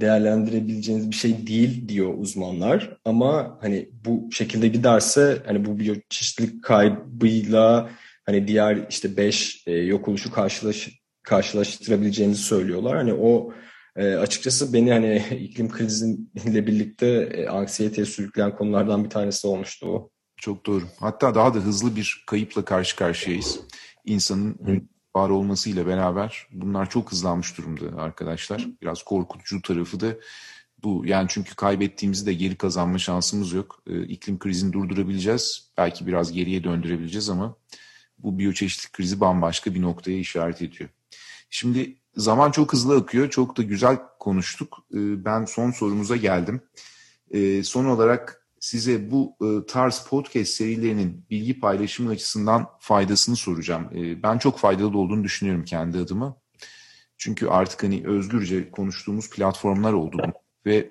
değerlendirebileceğiniz 0.00 1.10
bir 1.10 1.16
şey 1.16 1.46
değil 1.46 1.88
diyor 1.88 2.14
uzmanlar. 2.18 2.96
Ama 3.04 3.58
hani 3.60 3.88
bu 4.04 4.28
şekilde 4.32 4.68
giderse 4.68 5.42
hani 5.46 5.64
bu 5.64 5.78
biyoçeşitlilik 5.78 6.64
kaybıyla 6.64 7.90
hani 8.26 8.48
diğer 8.48 8.86
işte 8.90 9.16
5 9.16 9.66
e, 9.66 9.72
yok 9.72 10.08
oluşu 10.08 10.32
karşılaş, 10.32 10.88
karşılaştırabileceğinizi 11.22 12.42
söylüyorlar. 12.42 12.96
Hani 12.96 13.12
o 13.12 13.52
e, 13.96 14.14
açıkçası 14.14 14.72
beni 14.72 14.92
hani 14.92 15.16
iklim 15.40 15.68
kriziyle 15.68 16.66
birlikte 16.66 17.06
e, 17.06 17.46
anksiyeteye 17.48 18.04
sürükleyen 18.04 18.56
konulardan 18.56 19.04
bir 19.04 19.10
tanesi 19.10 19.46
olmuştu 19.46 19.86
o. 19.86 20.10
Çok 20.36 20.66
doğru. 20.66 20.84
Hatta 21.00 21.34
daha 21.34 21.54
da 21.54 21.58
hızlı 21.58 21.96
bir 21.96 22.24
kayıpla 22.26 22.64
karşı 22.64 22.96
karşıyayız. 22.96 23.60
İnsanın 24.04 24.58
Hı 24.66 24.80
var 25.16 25.30
olmasıyla 25.30 25.86
beraber 25.86 26.46
bunlar 26.52 26.90
çok 26.90 27.12
hızlanmış 27.12 27.58
durumda 27.58 28.02
arkadaşlar. 28.02 28.68
Biraz 28.82 29.02
korkutucu 29.02 29.62
tarafı 29.62 30.00
da 30.00 30.14
bu. 30.82 31.02
Yani 31.06 31.26
çünkü 31.30 31.54
kaybettiğimizi 31.54 32.26
de 32.26 32.32
geri 32.32 32.56
kazanma 32.56 32.98
şansımız 32.98 33.52
yok. 33.52 33.82
Ee, 33.86 34.02
iklim 34.02 34.38
krizini 34.38 34.72
durdurabileceğiz. 34.72 35.70
Belki 35.78 36.06
biraz 36.06 36.32
geriye 36.32 36.64
döndürebileceğiz 36.64 37.30
ama 37.30 37.56
bu 38.18 38.38
biyoçeşitlik 38.38 38.92
krizi 38.92 39.20
bambaşka 39.20 39.74
bir 39.74 39.82
noktaya 39.82 40.18
işaret 40.18 40.62
ediyor. 40.62 40.90
Şimdi 41.50 41.96
zaman 42.16 42.50
çok 42.50 42.72
hızlı 42.72 42.96
akıyor. 42.96 43.30
Çok 43.30 43.56
da 43.56 43.62
güzel 43.62 43.98
konuştuk. 44.18 44.78
Ee, 44.94 45.24
ben 45.24 45.44
son 45.44 45.70
sorumuza 45.70 46.16
geldim. 46.16 46.60
Ee, 47.30 47.62
son 47.62 47.84
olarak 47.84 48.39
size 48.60 49.10
bu 49.10 49.36
e, 49.42 49.66
tarz 49.66 50.04
podcast 50.04 50.50
serilerinin 50.50 51.26
bilgi 51.30 51.60
paylaşımı 51.60 52.10
açısından 52.10 52.66
faydasını 52.78 53.36
soracağım. 53.36 53.90
E, 53.94 54.22
ben 54.22 54.38
çok 54.38 54.58
faydalı 54.58 54.98
olduğunu 54.98 55.24
düşünüyorum 55.24 55.64
kendi 55.64 55.98
adıma. 55.98 56.36
Çünkü 57.18 57.46
artık 57.48 57.82
hani 57.82 58.06
özgürce 58.06 58.70
konuştuğumuz 58.70 59.30
platformlar 59.30 59.92
oldu 59.92 60.22
ve 60.66 60.90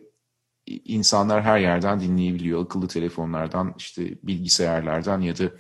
insanlar 0.66 1.44
her 1.44 1.60
yerden 1.60 2.00
dinleyebiliyor. 2.00 2.66
Akıllı 2.66 2.88
telefonlardan, 2.88 3.76
işte 3.78 4.18
bilgisayarlardan 4.24 5.22
ya 5.22 5.38
da 5.38 5.52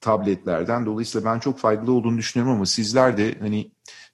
tabletlerden. 0.00 0.86
Dolayısıyla 0.86 1.34
ben 1.34 1.38
çok 1.38 1.58
faydalı 1.58 1.92
olduğunu 1.92 2.18
düşünüyorum 2.18 2.56
ama 2.56 2.66
sizler 2.66 3.16
de 3.16 3.36
hani 3.40 3.70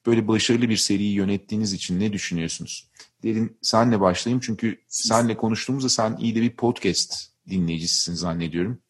böyle 0.07 0.29
başarılı 0.29 0.69
bir 0.69 0.77
seriyi 0.77 1.15
yönettiğiniz 1.15 1.73
için 1.73 2.01
ne 2.01 2.13
düşünüyorsunuz? 2.13 2.91
Derin 3.23 3.59
senle 3.63 4.01
başlayayım 4.01 4.41
çünkü 4.41 4.81
senle 4.89 5.37
konuştuğumuzda 5.37 5.89
sen 5.89 6.17
iyi 6.17 6.35
de 6.35 6.41
bir 6.41 6.57
podcast 6.57 7.33
dinleyicisisin 7.49 8.15
zannediyorum. 8.15 8.83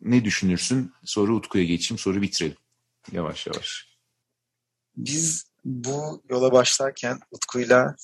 Ne 0.00 0.24
düşünürsün? 0.24 0.92
Soru 1.04 1.36
Utku'ya 1.36 1.64
geçeyim, 1.64 1.98
soru 1.98 2.22
bitirelim. 2.22 2.56
Yavaş 3.12 3.46
yavaş. 3.46 3.98
Biz 4.96 5.46
bu 5.64 6.22
yola 6.30 6.52
başlarken 6.52 7.20
Utku'yla 7.30 7.96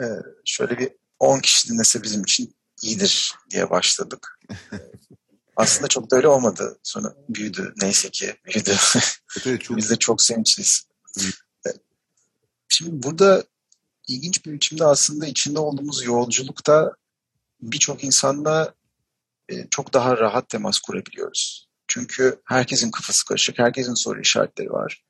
e, 0.00 0.04
şöyle 0.44 0.78
bir 0.78 0.90
10 1.18 1.40
kişi 1.40 1.68
dinlese 1.68 2.02
bizim 2.02 2.22
için 2.22 2.54
iyidir 2.82 3.34
diye 3.50 3.70
başladık. 3.70 4.38
Aslında 5.56 5.88
çok 5.88 6.10
da 6.10 6.16
öyle 6.16 6.28
olmadı. 6.28 6.78
Sonra 6.82 7.14
büyüdü. 7.28 7.74
Neyse 7.82 8.10
ki 8.10 8.34
büyüdü. 8.44 8.76
Evet, 9.46 9.60
çok... 9.60 9.76
Biz 9.76 9.90
de 9.90 9.96
çok 9.96 10.22
sevinçliyiz. 10.22 10.88
E, 11.66 11.70
şimdi 12.68 13.02
burada 13.02 13.44
ilginç 14.08 14.46
bir 14.46 14.52
biçimde 14.52 14.84
aslında 14.84 15.26
içinde 15.26 15.58
olduğumuz 15.58 16.04
yolculukta 16.04 16.92
birçok 17.60 18.04
insanla 18.04 18.74
e, 19.48 19.68
çok 19.70 19.92
daha 19.92 20.16
rahat 20.16 20.48
temas 20.48 20.78
kurabiliyoruz. 20.78 21.68
Çünkü 21.88 22.40
herkesin 22.44 22.90
kafası 22.90 23.24
karışık, 23.24 23.58
herkesin 23.58 23.94
soru 23.94 24.20
işaretleri 24.20 24.70
var. 24.70 25.04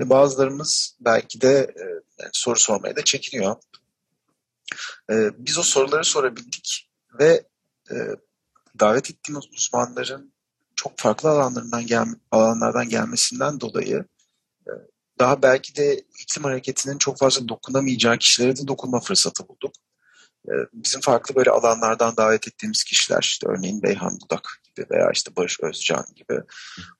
Ve 0.00 0.10
bazılarımız 0.10 0.96
belki 1.00 1.40
de 1.40 1.54
e, 1.58 1.84
soru 2.32 2.58
sormaya 2.58 2.96
da 2.96 3.04
çekiniyor. 3.04 3.56
E, 5.10 5.14
biz 5.38 5.58
o 5.58 5.62
soruları 5.62 6.04
sorabildik 6.04 6.90
ve 7.18 7.44
davet 8.80 9.10
ettiğimiz 9.10 9.44
uzmanların 9.52 10.32
çok 10.76 10.98
farklı 10.98 11.28
alanlarından 11.30 11.86
gel 11.86 12.06
alanlardan 12.30 12.88
gelmesinden 12.88 13.60
dolayı 13.60 14.04
daha 15.22 15.42
belki 15.42 15.76
de 15.76 16.04
iklim 16.20 16.44
hareketinin 16.44 16.98
çok 16.98 17.18
fazla 17.18 17.48
dokunamayacağı 17.48 18.18
kişilere 18.18 18.56
de 18.56 18.66
dokunma 18.66 19.00
fırsatı 19.00 19.48
bulduk. 19.48 19.72
Ee, 20.48 20.52
bizim 20.72 21.00
farklı 21.00 21.34
böyle 21.34 21.50
alanlardan 21.50 22.16
davet 22.16 22.48
ettiğimiz 22.48 22.84
kişiler 22.84 23.18
işte 23.22 23.48
örneğin 23.48 23.82
Beyhan 23.82 24.18
Budak 24.20 24.60
gibi 24.64 24.86
veya 24.90 25.10
işte 25.10 25.36
Barış 25.36 25.60
Özcan 25.60 26.04
gibi. 26.16 26.40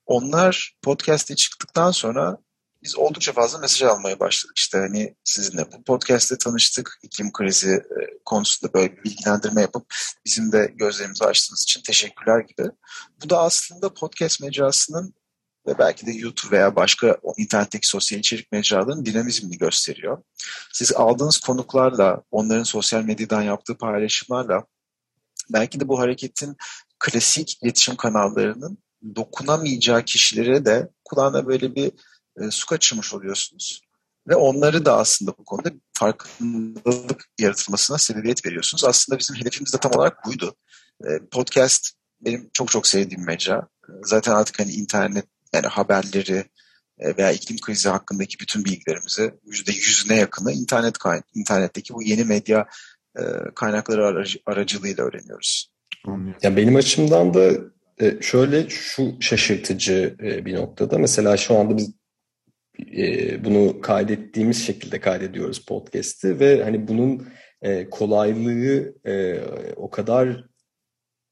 Onlar 0.05 0.75
podcast'e 0.81 1.35
çıktıktan 1.35 1.91
sonra 1.91 2.37
biz 2.83 2.97
oldukça 2.97 3.31
fazla 3.31 3.59
mesaj 3.59 3.81
almaya 3.81 4.19
başladık. 4.19 4.57
İşte 4.57 4.77
hani 4.77 5.15
sizinle 5.23 5.71
bu 5.71 5.83
podcast'te 5.83 6.37
tanıştık. 6.37 6.99
iklim 7.03 7.31
krizi 7.31 7.71
e, 7.71 8.19
konusunda 8.25 8.73
böyle 8.73 8.97
bir 8.97 9.03
bilgilendirme 9.03 9.61
yapıp 9.61 9.93
bizim 10.25 10.51
de 10.51 10.73
gözlerimizi 10.75 11.25
açtığınız 11.25 11.63
için 11.63 11.81
teşekkürler 11.81 12.39
gibi. 12.39 12.69
Bu 13.23 13.29
da 13.29 13.41
aslında 13.41 13.93
podcast 13.93 14.41
mecrasının 14.41 15.13
ve 15.67 15.77
belki 15.77 16.05
de 16.05 16.11
YouTube 16.11 16.55
veya 16.55 16.75
başka 16.75 17.17
internetteki 17.37 17.87
sosyal 17.87 18.19
içerik 18.19 18.51
mecralarının 18.51 19.05
dinamizmini 19.05 19.57
gösteriyor. 19.57 20.23
Siz 20.73 20.93
aldığınız 20.93 21.39
konuklarla, 21.39 22.21
onların 22.31 22.63
sosyal 22.63 23.03
medyadan 23.03 23.41
yaptığı 23.41 23.77
paylaşımlarla 23.77 24.65
belki 25.49 25.79
de 25.79 25.87
bu 25.87 25.99
hareketin 25.99 26.57
klasik 26.99 27.63
iletişim 27.63 27.95
kanallarının 27.95 28.77
dokunamayacağı 29.15 30.03
kişilere 30.05 30.65
de 30.65 30.89
kulağına 31.05 31.47
böyle 31.47 31.75
bir 31.75 31.91
e, 32.37 32.51
su 32.51 32.65
kaçırmış 32.65 33.13
oluyorsunuz. 33.13 33.81
Ve 34.27 34.35
onları 34.35 34.85
da 34.85 34.97
aslında 34.97 35.31
bu 35.37 35.45
konuda 35.45 35.69
farkındalık 35.93 37.25
yaratılmasına 37.39 37.97
sebebiyet 37.97 38.45
veriyorsunuz. 38.45 38.83
Aslında 38.83 39.19
bizim 39.19 39.35
hedefimiz 39.35 39.73
de 39.73 39.77
tam 39.77 39.91
olarak 39.95 40.25
buydu. 40.25 40.55
E, 41.03 41.07
podcast 41.31 41.89
benim 42.21 42.49
çok 42.53 42.71
çok 42.71 42.87
sevdiğim 42.87 43.25
mecra. 43.25 43.67
Zaten 44.03 44.31
artık 44.31 44.59
hani 44.59 44.71
internet 44.71 45.25
yani 45.53 45.67
haberleri 45.67 46.43
e, 46.99 47.17
veya 47.17 47.31
iklim 47.31 47.57
krizi 47.57 47.89
hakkındaki 47.89 48.39
bütün 48.39 48.65
bilgilerimizi 48.65 49.33
yüzde 49.45 49.71
yüzüne 49.71 50.17
yakını 50.19 50.51
internet 50.51 50.97
kayn 50.97 51.21
internetteki 51.35 51.93
bu 51.93 52.03
yeni 52.03 52.23
medya 52.23 52.67
e, 53.17 53.21
kaynakları 53.55 54.05
aracı, 54.05 54.39
aracılığıyla 54.45 55.03
öğreniyoruz. 55.03 55.73
Ya 56.43 56.55
benim 56.55 56.75
açımdan 56.75 57.33
da 57.33 57.51
e, 58.01 58.21
şöyle 58.21 58.69
şu 58.69 59.15
şaşırtıcı 59.19 60.15
bir 60.19 60.55
noktada 60.55 60.97
mesela 60.97 61.37
şu 61.37 61.57
anda 61.57 61.77
biz 61.77 61.93
bunu 63.45 63.81
kaydettiğimiz 63.81 64.65
şekilde 64.65 64.99
kaydediyoruz 64.99 65.65
podcast'i 65.65 66.39
ve 66.39 66.63
hani 66.63 66.87
bunun 66.87 67.27
kolaylığı 67.91 68.93
o 69.75 69.89
kadar 69.89 70.43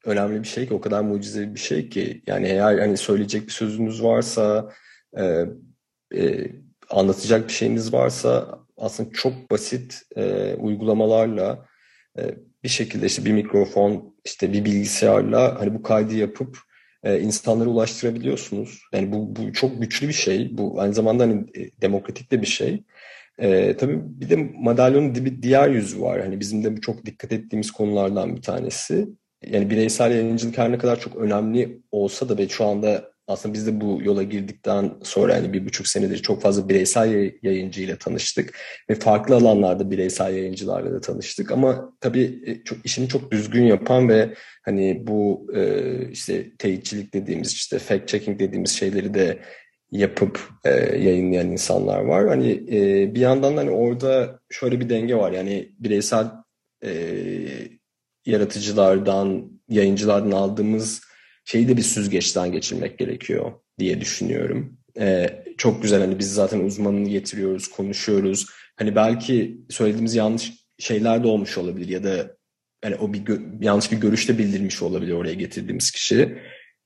önemli 0.06 0.44
bir 0.44 0.48
şey 0.48 0.68
ki, 0.68 0.74
o 0.74 0.82
kadar 0.82 1.02
mucizevi 1.02 1.56
bir 1.56 1.60
şey 1.60 1.90
ki. 1.90 2.22
Yani 2.28 2.48
eğer 2.48 2.80
hani 2.80 2.98
söyleyecek 2.98 3.48
bir 3.48 3.52
sözünüz 3.52 4.04
varsa, 4.04 4.72
e, 5.18 5.46
e, 6.16 6.52
anlatacak 6.90 7.48
bir 7.48 7.54
şeyiniz 7.54 7.94
varsa 7.94 8.60
aslında 8.78 9.10
çok 9.12 9.52
basit 9.52 10.02
e, 10.16 10.54
uygulamalarla 10.54 11.66
e, 12.20 12.36
bir 12.64 12.70
şekilde 12.70 13.06
işte 13.06 13.26
bir 13.26 13.32
mikrofon, 13.32 14.16
işte 14.26 14.54
bir 14.54 14.66
bilgisayarla 14.66 15.60
hani 15.60 15.74
bu 15.74 15.84
kaydı 15.84 16.16
yapıp 16.16 16.58
e, 17.04 17.20
insanlara 17.20 17.70
ulaştırabiliyorsunuz. 17.70 18.82
Yani 18.94 19.12
bu, 19.12 19.36
bu 19.36 19.54
çok 19.54 19.82
güçlü 19.82 20.08
bir 20.08 20.14
şey. 20.14 20.58
Bu 20.58 20.82
aynı 20.82 20.94
zamanda 20.94 21.24
hani 21.24 21.46
e, 21.56 21.82
demokratik 21.82 22.32
de 22.32 22.42
bir 22.42 22.48
şey. 22.48 22.84
E, 23.38 23.78
tabii 23.78 24.00
bir 24.04 24.30
de 24.30 24.36
madalyonun 24.56 25.16
bir 25.16 25.42
diğer 25.42 25.70
yüzü 25.70 26.02
var. 26.02 26.22
Hani 26.22 26.40
bizim 26.40 26.64
de 26.64 26.82
çok 26.82 27.06
dikkat 27.06 27.32
ettiğimiz 27.32 27.72
konulardan 27.72 28.36
bir 28.36 28.42
tanesi. 28.42 29.08
Yani 29.46 29.70
bireysel 29.70 30.12
yayıncılık 30.12 30.58
her 30.58 30.72
ne 30.72 30.78
kadar 30.78 31.00
çok 31.00 31.16
önemli 31.16 31.82
olsa 31.92 32.30
da 32.30 32.38
ve 32.38 32.50
şu 32.50 32.66
anda 32.66 33.12
aslında 33.28 33.54
biz 33.54 33.68
de 33.68 33.82
bu 33.82 34.00
yola 34.04 34.24
girdikten 34.24 34.94
sonra 35.04 35.36
yani 35.36 35.54
bir 35.54 35.66
buçuk 35.66 35.88
senedir 35.88 36.18
çok 36.18 36.42
fazla 36.42 36.70
bireysel 36.70 37.32
yayıncıyla 37.42 37.96
tanıştık 37.96 38.58
ve 38.90 38.96
farklı 38.96 39.36
alanlarda 39.36 39.92
bireysel 39.92 40.36
yayıncılarla 40.36 40.92
da 40.94 41.02
tanıştık 41.02 41.52
ama 41.52 41.94
tabii 42.00 42.44
e, 42.46 42.64
çok, 42.64 42.86
işini 42.86 43.08
çok 43.08 43.32
düzgün 43.32 43.64
yapan 43.64 44.10
ve 44.10 44.34
hani 44.64 45.04
bu 45.08 45.48
e, 45.56 45.92
işte 46.12 46.58
teyitçilik 46.58 47.14
dediğimiz 47.14 47.54
işte 47.54 47.80
fact 47.80 48.08
checking 48.08 48.40
dediğimiz 48.40 48.72
şeyleri 48.72 49.14
de 49.14 49.40
yapıp 49.92 50.50
e, 50.66 50.70
yayınlayan 50.98 51.52
insanlar 51.52 52.00
var. 52.00 52.28
Hani 52.28 52.52
e, 52.52 53.16
bir 53.16 53.20
yandan 53.20 53.58
hani 53.58 53.70
orada 53.70 54.40
şöyle 54.50 54.80
bir 54.80 54.90
denge 54.90 55.16
var 55.16 55.32
yani 55.32 55.72
bireysel 55.80 56.26
e, 56.86 56.92
yaratıcılardan, 58.26 59.52
yayıncılardan 59.70 60.32
aldığımız 60.32 61.02
şeyi 61.46 61.68
de 61.68 61.78
bir 61.78 61.82
süzgeçten 61.82 62.52
geçirmek 62.52 63.00
gerekiyor 63.00 63.52
diye 63.80 64.02
düşünüyorum. 64.02 64.78
Ee, 65.00 65.44
çok 65.58 65.82
güzel 65.82 66.02
hani 66.02 66.20
biz 66.20 66.34
zaten 66.34 66.60
uzmanını 66.60 67.10
getiriyoruz, 67.10 67.68
konuşuyoruz. 67.68 68.46
Hani 68.76 68.96
belki 68.96 69.62
söylediğimiz 69.70 70.16
yanlış 70.16 70.52
şeyler 70.80 71.24
de 71.24 71.28
olmuş 71.28 71.58
olabilir 71.58 71.90
ya 71.90 72.04
da 72.04 72.36
hani 72.84 72.96
o 72.96 73.14
bir 73.14 73.24
yanlış 73.62 73.92
bir 73.92 73.98
görüşte 73.98 74.38
bildirmiş 74.38 74.82
olabilir 74.82 75.12
oraya 75.12 75.34
getirdiğimiz 75.34 75.92
kişi. 75.92 76.38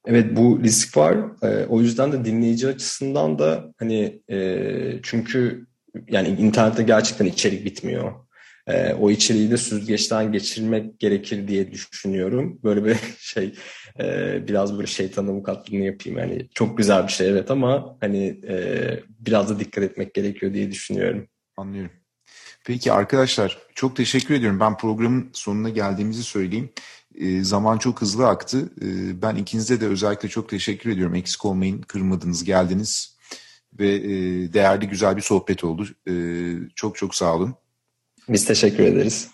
Evet 0.07 0.35
bu 0.35 0.63
risk 0.63 0.97
var. 0.97 1.17
Ee, 1.43 1.65
o 1.65 1.81
yüzden 1.81 2.11
de 2.11 2.25
dinleyici 2.25 2.67
açısından 2.67 3.39
da 3.39 3.73
hani 3.77 4.21
e, 4.31 4.99
çünkü 5.03 5.65
yani 6.09 6.27
internette 6.27 6.83
gerçekten 6.83 7.25
içerik 7.25 7.65
bitmiyor. 7.65 8.24
E, 8.67 8.93
o 8.93 9.11
içeriği 9.11 9.51
de 9.51 9.57
süzgeçten 9.57 10.31
geçirmek 10.31 10.99
gerekir 10.99 11.47
diye 11.47 11.71
düşünüyorum. 11.71 12.59
Böyle 12.63 12.85
bir 12.85 12.97
şey 13.19 13.55
e, 13.99 14.47
biraz 14.47 14.77
böyle 14.77 14.87
şeytan 14.87 15.27
avukatlığını 15.27 15.85
yapayım. 15.85 16.19
Yani 16.19 16.47
çok 16.55 16.77
güzel 16.77 17.07
bir 17.07 17.11
şey 17.11 17.29
evet 17.29 17.51
ama 17.51 17.97
hani 18.01 18.39
e, 18.47 18.99
biraz 19.19 19.49
da 19.49 19.59
dikkat 19.59 19.83
etmek 19.83 20.13
gerekiyor 20.13 20.53
diye 20.53 20.71
düşünüyorum. 20.71 21.27
Anlıyorum. 21.57 21.91
Peki 22.65 22.91
arkadaşlar 22.91 23.57
çok 23.75 23.95
teşekkür 23.95 24.35
ediyorum. 24.35 24.59
Ben 24.59 24.77
programın 24.77 25.29
sonuna 25.33 25.69
geldiğimizi 25.69 26.23
söyleyeyim. 26.23 26.69
E, 27.15 27.43
zaman 27.43 27.77
çok 27.77 28.01
hızlı 28.01 28.27
aktı. 28.27 28.69
E, 28.81 29.21
ben 29.21 29.35
ikinize 29.35 29.81
de 29.81 29.87
özellikle 29.87 30.29
çok 30.29 30.49
teşekkür 30.49 30.89
ediyorum. 30.89 31.15
Eksik 31.15 31.45
olmayın, 31.45 31.81
kırmadınız, 31.81 32.43
geldiniz 32.43 33.17
ve 33.79 33.95
e, 33.95 34.09
değerli 34.53 34.87
güzel 34.87 35.17
bir 35.17 35.21
sohbet 35.21 35.63
oldu. 35.63 35.87
E, 36.07 36.13
çok 36.75 36.95
çok 36.97 37.15
sağ 37.15 37.35
olun. 37.35 37.55
Biz 38.29 38.45
teşekkür 38.45 38.83
ederiz. 38.83 39.27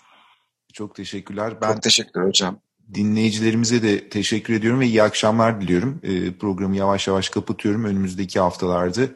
Çok 0.72 0.94
teşekkürler. 0.94 1.60
Ben 1.62 1.72
Çok 1.72 1.82
teşekkürler 1.82 2.26
hocam. 2.26 2.60
Dinleyicilerimize 2.94 3.82
de 3.82 4.08
teşekkür 4.08 4.54
ediyorum 4.54 4.80
ve 4.80 4.86
iyi 4.86 5.02
akşamlar 5.02 5.60
diliyorum. 5.60 6.00
E, 6.02 6.32
programı 6.32 6.76
yavaş 6.76 7.08
yavaş 7.08 7.28
kapatıyorum. 7.28 7.84
Önümüzdeki 7.84 8.40
haftalarda 8.40 9.08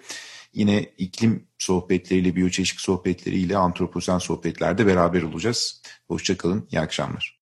yine 0.53 0.83
iklim 0.99 1.47
sohbetleriyle, 1.59 2.37
biyoçeşitlik 2.37 2.81
sohbetleriyle, 2.81 3.57
antroposen 3.57 4.19
sohbetlerde 4.19 4.87
beraber 4.87 5.23
olacağız. 5.23 5.83
Hoşçakalın, 6.09 6.69
iyi 6.71 6.81
akşamlar. 6.81 7.35